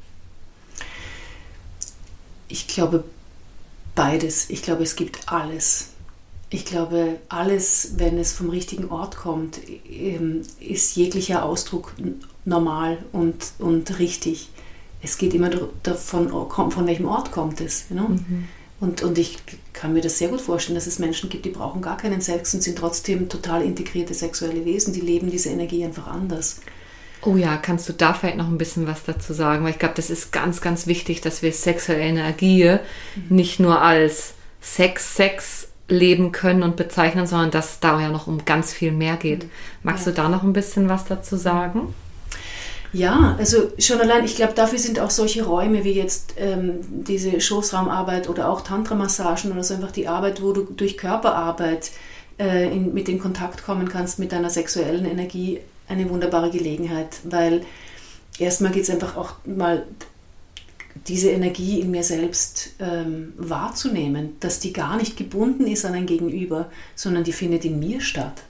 [2.47, 3.03] Ich glaube
[3.99, 4.49] beides.
[4.49, 5.89] Ich glaube, es gibt alles.
[6.51, 9.59] ich glaube, alles, wenn es vom richtigen Ort kommt,
[9.91, 11.95] ähm, ist jeglicher Ausdruck
[12.45, 14.49] normal und, und richtig.
[15.03, 15.51] Es geht immer
[15.83, 17.87] davon, von welchem Ort kommt es.
[17.91, 18.09] You know?
[18.09, 18.49] mhm.
[18.81, 19.39] und, und ich
[19.73, 22.55] kann mir das sehr gut vorstellen, dass es Menschen gibt, die brauchen gar keinen Sex
[22.55, 24.95] und sind trotzdem total integrierte sexuelle Wesen.
[24.95, 26.61] Die leben diese Energie einfach anders.
[27.23, 29.65] Oh ja, kannst du da vielleicht noch ein bisschen was dazu sagen?
[29.65, 32.79] Weil ich glaube, das ist ganz, ganz wichtig, dass wir sexuelle Energie
[33.17, 33.37] mhm.
[33.37, 38.27] nicht nur als Sex, Sex leben können und bezeichnen, sondern dass es da ja noch
[38.27, 39.45] um ganz viel mehr geht.
[39.45, 39.51] Mhm.
[39.83, 40.13] Magst ja.
[40.13, 41.95] du da noch ein bisschen was dazu sagen?
[42.93, 47.41] Ja, also schon allein, ich glaube, dafür sind auch solche Räume wie jetzt ähm, diese
[47.41, 51.91] Schoßraumarbeit oder auch Tantra-Massagen oder so einfach die Arbeit, wo du durch Körperarbeit
[52.39, 57.63] äh, in, mit in Kontakt kommen kannst mit deiner sexuellen Energie, eine wunderbare Gelegenheit, weil
[58.39, 59.85] erstmal geht es einfach auch mal
[61.07, 66.07] diese Energie in mir selbst ähm, wahrzunehmen, dass die gar nicht gebunden ist an ein
[66.07, 68.43] Gegenüber, sondern die findet in mir statt.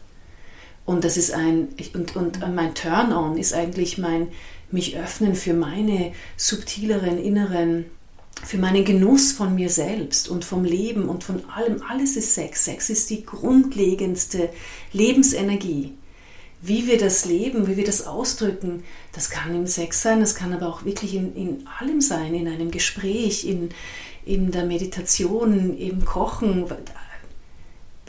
[0.85, 4.29] Und das ist ein, und, und mein Turn-on ist eigentlich mein
[4.71, 7.87] mich öffnen für meine subtileren inneren,
[8.45, 11.83] für meinen Genuss von mir selbst und vom Leben und von allem.
[11.89, 12.65] Alles ist Sex.
[12.65, 14.51] Sex ist die grundlegendste
[14.93, 15.95] Lebensenergie
[16.61, 18.83] wie wir das leben, wie wir das ausdrücken,
[19.13, 22.49] das kann im Sex sein, das kann aber auch wirklich in, in allem sein, in
[22.49, 23.71] einem Gespräch, in,
[24.25, 26.65] in der Meditation, im Kochen,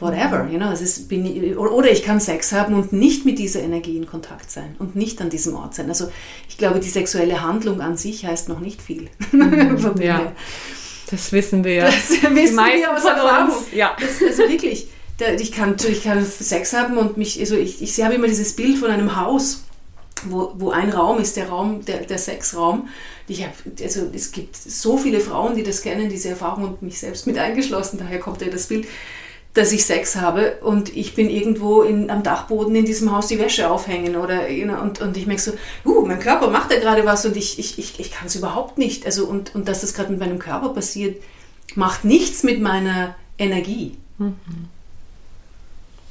[0.00, 3.60] whatever, you know, es ist, ich, oder ich kann Sex haben und nicht mit dieser
[3.60, 5.88] Energie in Kontakt sein und nicht an diesem Ort sein.
[5.88, 6.10] Also
[6.48, 9.08] ich glaube, die sexuelle Handlung an sich heißt noch nicht viel.
[9.30, 10.32] Mhm, ja,
[11.10, 11.84] das wissen wir ja.
[11.84, 13.54] Das wissen wir aus Erfahrung.
[13.74, 13.96] Ja.
[14.00, 14.88] Das, also wirklich
[15.20, 18.78] ich kann, ich kann Sex haben und mich, also ich, ich habe immer dieses Bild
[18.78, 19.64] von einem Haus,
[20.24, 22.88] wo, wo ein Raum ist, der Raum, der, der Sexraum.
[23.26, 26.98] Ich hab, also es gibt so viele Frauen, die das kennen, diese Erfahrung und mich
[26.98, 28.86] selbst mit eingeschlossen, daher kommt ja das Bild,
[29.54, 33.38] dass ich Sex habe und ich bin irgendwo in, am Dachboden in diesem Haus die
[33.38, 34.42] Wäsche aufhängen oder
[34.80, 35.52] und, und ich merke so,
[35.84, 38.78] uh, mein Körper macht da gerade was und ich, ich, ich, ich kann es überhaupt
[38.78, 39.06] nicht.
[39.06, 41.20] Also und, und dass das gerade mit meinem Körper passiert,
[41.74, 43.98] macht nichts mit meiner Energie.
[44.18, 44.36] Mhm.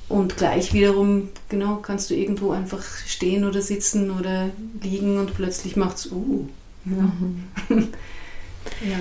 [0.09, 4.49] Und gleich wiederum, genau, kannst du irgendwo einfach stehen oder sitzen oder
[4.81, 6.47] liegen und plötzlich macht es, uh.
[6.85, 7.11] Ja.
[7.19, 7.43] Mhm.
[8.89, 8.97] ja.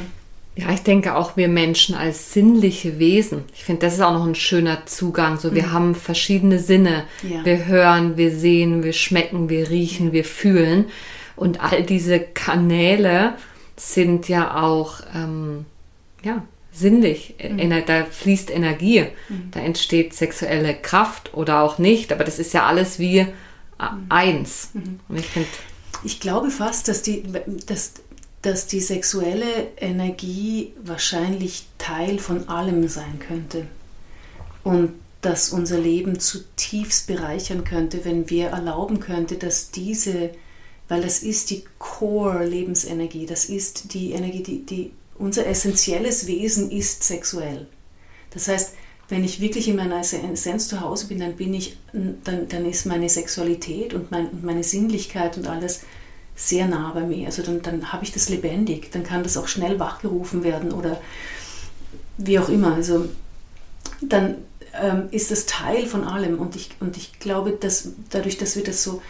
[0.54, 3.44] Ja, ich denke auch wir Menschen als sinnliche Wesen.
[3.54, 5.38] Ich finde, das ist auch noch ein schöner Zugang.
[5.38, 5.72] So, wir mhm.
[5.72, 7.04] haben verschiedene Sinne.
[7.22, 7.44] Ja.
[7.44, 10.86] Wir hören, wir sehen, wir schmecken, wir riechen, wir fühlen.
[11.36, 13.34] Und all diese Kanäle
[13.76, 15.64] sind ja auch, ähm,
[16.24, 16.42] ja,
[16.72, 17.34] sinnlich.
[17.42, 17.84] Mhm.
[17.86, 19.50] Da fließt Energie, mhm.
[19.50, 24.06] da entsteht sexuelle Kraft oder auch nicht, aber das ist ja alles wie mhm.
[24.08, 24.70] eins.
[24.74, 25.00] Mhm.
[25.08, 25.48] Und ich finde.
[26.04, 27.24] Ich glaube fast, dass die,
[27.66, 27.94] dass,
[28.42, 33.66] dass die sexuelle Energie wahrscheinlich Teil von allem sein könnte.
[34.62, 40.30] Und dass unser Leben zutiefst bereichern könnte, wenn wir erlauben könnte, dass diese,
[40.86, 47.02] weil das ist die Core-Lebensenergie, das ist die Energie, die, die unser essentielles Wesen ist
[47.02, 47.66] sexuell.
[48.30, 48.74] Das heißt,
[49.08, 52.86] wenn ich wirklich in meiner Essenz zu Hause bin, dann bin ich, dann, dann ist
[52.86, 55.80] meine Sexualität und, mein, und meine Sinnlichkeit und alles
[56.36, 57.26] sehr nah bei mir.
[57.26, 61.00] Also dann, dann habe ich das lebendig, dann kann das auch schnell wachgerufen werden oder
[62.18, 62.74] wie auch immer.
[62.74, 63.08] Also
[64.02, 64.36] dann
[64.80, 68.62] ähm, ist das Teil von allem und ich, und ich glaube, dass dadurch, dass wir
[68.62, 69.02] das so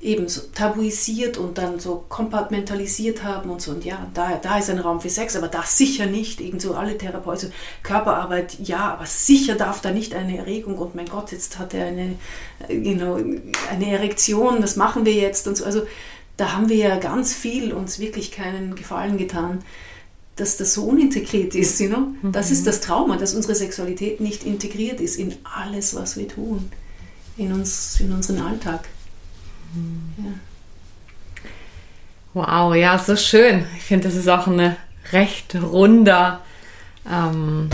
[0.00, 3.72] eben so tabuisiert und dann so kompartmentalisiert haben und so.
[3.72, 6.40] Und ja, da, da ist ein Raum für Sex, aber das sicher nicht.
[6.40, 11.08] Irgend so alle Therapeuten, Körperarbeit, ja, aber sicher darf da nicht eine Erregung und mein
[11.08, 12.16] Gott, jetzt hat er eine,
[12.68, 13.18] you know,
[13.70, 15.64] eine Erektion, was machen wir jetzt und so.
[15.64, 15.86] Also
[16.36, 19.64] da haben wir ja ganz viel uns wirklich keinen Gefallen getan,
[20.36, 21.80] dass das so unintegriert ist.
[21.80, 22.08] You know?
[22.30, 22.52] Das mhm.
[22.52, 26.70] ist das Trauma, dass unsere Sexualität nicht integriert ist in alles, was wir tun,
[27.38, 28.86] in, uns, in unseren Alltag.
[30.18, 30.32] Ja.
[32.34, 33.64] Wow, ja, so schön.
[33.76, 34.76] Ich finde, das ist auch ein
[35.12, 36.40] recht runder
[37.10, 37.70] ähm,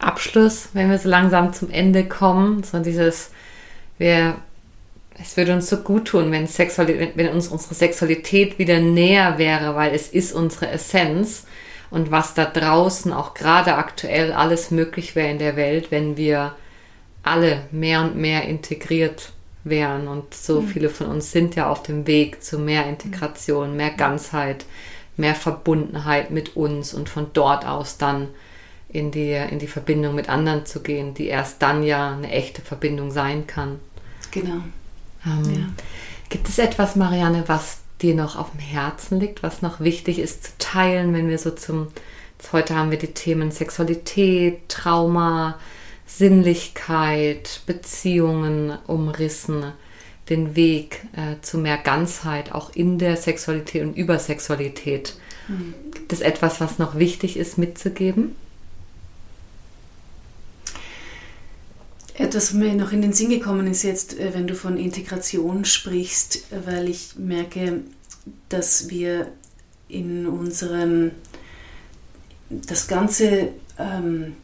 [0.00, 2.62] Abschluss, wenn wir so langsam zum Ende kommen.
[2.62, 3.30] So dieses,
[3.98, 4.36] wir,
[5.20, 9.76] es würde uns so gut tun, wenn, Sexualität, wenn uns unsere Sexualität wieder näher wäre,
[9.76, 11.46] weil es ist unsere Essenz
[11.90, 16.54] und was da draußen auch gerade aktuell alles möglich wäre in der Welt, wenn wir
[17.22, 19.32] alle mehr und mehr integriert
[19.64, 20.08] wären.
[20.08, 20.68] Und so mhm.
[20.68, 24.64] viele von uns sind ja auf dem Weg zu mehr Integration, mehr Ganzheit,
[25.16, 28.28] mehr Verbundenheit mit uns und von dort aus dann
[28.88, 32.62] in die, in die Verbindung mit anderen zu gehen, die erst dann ja eine echte
[32.62, 33.78] Verbindung sein kann.
[34.30, 34.62] Genau.
[35.24, 35.68] Ähm, ja.
[36.28, 40.44] Gibt es etwas, Marianne, was dir noch auf dem Herzen liegt, was noch wichtig ist
[40.44, 41.88] zu teilen, wenn wir so zum,
[42.52, 45.58] heute haben wir die Themen Sexualität, Trauma,
[46.16, 49.72] Sinnlichkeit, Beziehungen umrissen,
[50.28, 55.16] den Weg äh, zu mehr Ganzheit, auch in der Sexualität und über Sexualität.
[55.48, 55.74] Mhm.
[55.92, 58.36] Gibt es etwas, was noch wichtig ist mitzugeben?
[62.14, 65.64] Etwas, was mir noch in den Sinn gekommen ist jetzt, äh, wenn du von Integration
[65.64, 67.80] sprichst, weil ich merke,
[68.48, 69.28] dass wir
[69.88, 71.12] in unserem,
[72.50, 73.48] das ganze
[73.78, 74.34] ähm,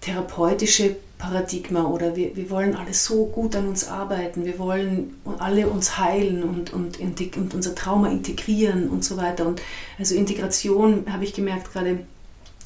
[0.00, 5.68] therapeutische Paradigma oder wir, wir wollen alle so gut an uns arbeiten, wir wollen alle
[5.68, 9.46] uns heilen und, und, und unser Trauma integrieren und so weiter.
[9.46, 9.60] Und
[9.98, 12.00] also Integration, habe ich gemerkt, gerade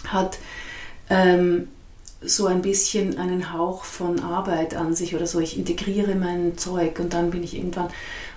[0.07, 0.39] hat
[1.11, 1.69] ähm,
[2.23, 5.41] so ein bisschen einen Hauch von Arbeit an sich oder so.
[5.41, 7.89] Ich integriere mein Zeug und dann bin ich irgendwann.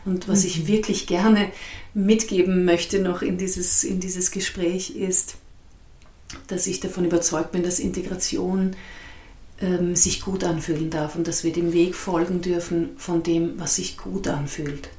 [0.04, 0.48] Und was mhm.
[0.48, 1.52] ich wirklich gerne
[1.94, 5.36] mitgeben möchte noch in dieses, in dieses Gespräch ist,
[6.48, 8.76] dass ich davon überzeugt bin, dass Integration
[9.60, 13.76] ähm, sich gut anfühlen darf und dass wir dem Weg folgen dürfen von dem, was
[13.76, 14.90] sich gut anfühlt.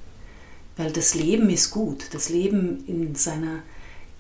[0.77, 2.07] Weil das Leben ist gut.
[2.13, 3.63] Das Leben in seiner,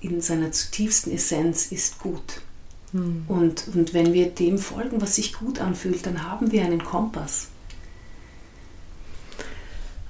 [0.00, 2.40] in seiner zutiefsten Essenz ist gut.
[2.92, 3.24] Hm.
[3.28, 7.48] Und, und wenn wir dem folgen, was sich gut anfühlt, dann haben wir einen Kompass.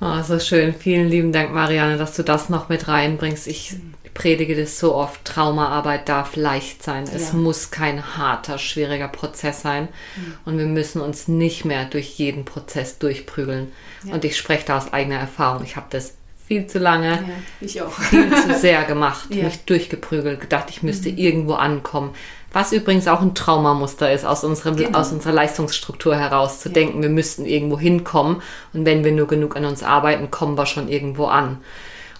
[0.01, 0.75] Oh, so schön.
[0.75, 3.49] Vielen lieben Dank, Marianne, dass du das noch mit reinbringst.
[3.49, 3.77] Ich
[4.19, 5.25] predige das so oft.
[5.25, 7.05] Traumaarbeit darf leicht sein.
[7.05, 7.39] Es ja.
[7.39, 9.85] muss kein harter, schwieriger Prozess sein.
[10.17, 10.35] Mhm.
[10.45, 13.71] Und wir müssen uns nicht mehr durch jeden Prozess durchprügeln.
[14.03, 14.15] Ja.
[14.15, 15.63] Und ich spreche da aus eigener Erfahrung.
[15.63, 16.15] Ich habe das
[16.49, 17.25] viel zu lange, ja,
[17.61, 17.93] ich auch.
[17.93, 21.19] viel zu sehr gemacht, mich durchgeprügelt, gedacht, ich müsste mhm.
[21.19, 22.15] irgendwo ankommen.
[22.53, 24.99] Was übrigens auch ein Traumamuster ist, aus, unserem, genau.
[24.99, 28.43] aus unserer Leistungsstruktur heraus zu denken, wir müssten irgendwo hinkommen
[28.73, 31.59] und wenn wir nur genug an uns arbeiten, kommen wir schon irgendwo an.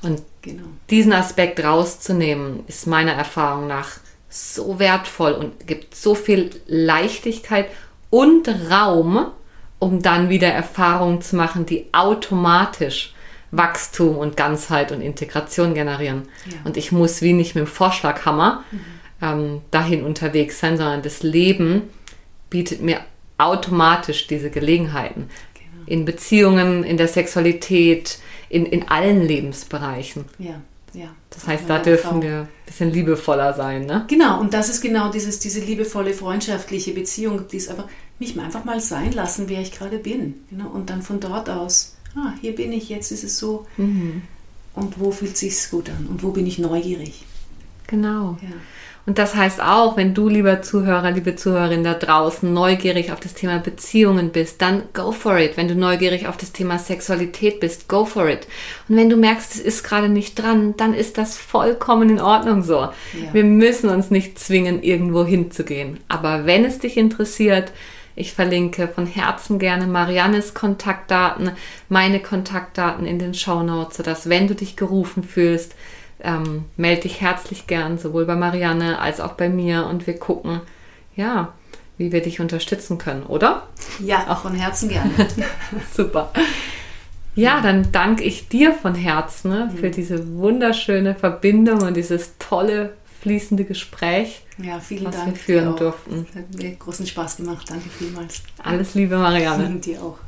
[0.03, 0.65] Und genau.
[0.91, 7.67] diesen Aspekt rauszunehmen, ist meiner Erfahrung nach so wertvoll und gibt so viel Leichtigkeit
[8.11, 9.27] und Raum,
[9.79, 13.15] um dann wieder Erfahrungen zu machen, die automatisch
[13.51, 16.29] Wachstum und Ganzheit und Integration generieren.
[16.47, 16.59] Ja.
[16.65, 21.23] Und ich muss wie nicht mit dem Vorschlaghammer mhm ähm, dahin unterwegs sein, sondern das
[21.23, 21.83] Leben
[22.51, 23.01] bietet mir
[23.37, 25.29] automatisch diese Gelegenheiten.
[25.55, 25.85] Genau.
[25.87, 28.19] In Beziehungen, in der Sexualität,
[28.49, 30.25] in, in allen Lebensbereichen.
[30.39, 30.61] Ja.
[30.95, 32.23] Ja, das heißt, da dürfen Frau.
[32.23, 33.85] wir ein bisschen liebevoller sein.
[33.85, 34.07] Ne?
[34.09, 37.87] Genau, und das ist genau dieses, diese liebevolle, freundschaftliche Beziehung, die ist einfach,
[38.19, 40.47] mich einfach mal sein lassen, wer ich gerade bin.
[40.51, 43.67] Genau, und dann von dort aus, ah, hier bin ich, jetzt ist es so.
[43.77, 44.23] Mhm.
[44.75, 46.07] Und wo fühlt es sich gut an?
[46.07, 47.27] Und wo bin ich neugierig?
[47.87, 48.39] Genau.
[48.41, 48.57] Ja.
[49.09, 53.33] Und das heißt auch, wenn du, lieber Zuhörer, liebe Zuhörerin da draußen, neugierig auf das
[53.33, 55.57] Thema Beziehungen bist, dann go for it.
[55.57, 58.47] Wenn du neugierig auf das Thema Sexualität bist, go for it.
[58.87, 62.63] Und wenn du merkst, es ist gerade nicht dran, dann ist das vollkommen in Ordnung
[62.63, 62.81] so.
[62.81, 62.93] Ja.
[63.33, 66.01] Wir müssen uns nicht zwingen, irgendwo hinzugehen.
[66.09, 67.73] Aber wenn es dich interessiert,
[68.15, 71.53] ich verlinke von Herzen gerne Mariannes Kontaktdaten,
[71.89, 75.75] meine Kontaktdaten in den Show Notes, sodass wenn du dich gerufen fühlst,
[76.21, 80.61] ähm, melde dich herzlich gern, sowohl bei Marianne als auch bei mir und wir gucken,
[81.17, 81.53] ja,
[81.97, 83.69] wie wir dich unterstützen können, oder?
[84.01, 85.11] Ja, auch von Herzen gerne.
[85.95, 86.31] Super.
[87.35, 92.95] Ja, dann danke ich dir von Herzen ne, für diese wunderschöne Verbindung und dieses tolle,
[93.21, 94.43] fließende Gespräch.
[94.59, 95.29] Ja, vielen was Dank.
[95.29, 96.27] wir führen durften.
[96.35, 97.67] Hat mir großen Spaß gemacht.
[97.69, 98.43] Danke vielmals.
[98.63, 99.67] Alles Liebe, Marianne.
[99.67, 100.19] Und dir auch.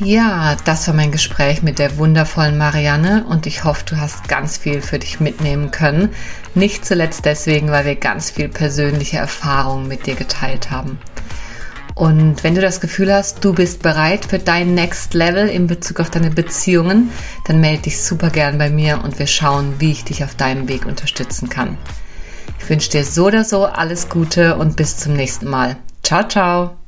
[0.00, 4.56] Ja, das war mein Gespräch mit der wundervollen Marianne und ich hoffe, du hast ganz
[4.56, 6.10] viel für dich mitnehmen können.
[6.54, 10.98] Nicht zuletzt deswegen, weil wir ganz viel persönliche Erfahrungen mit dir geteilt haben.
[11.96, 15.98] Und wenn du das Gefühl hast, du bist bereit für dein Next Level in Bezug
[15.98, 17.10] auf deine Beziehungen,
[17.46, 20.68] dann melde dich super gern bei mir und wir schauen, wie ich dich auf deinem
[20.68, 21.76] Weg unterstützen kann.
[22.60, 25.76] Ich wünsche dir so oder so alles Gute und bis zum nächsten Mal.
[26.04, 26.87] Ciao, ciao!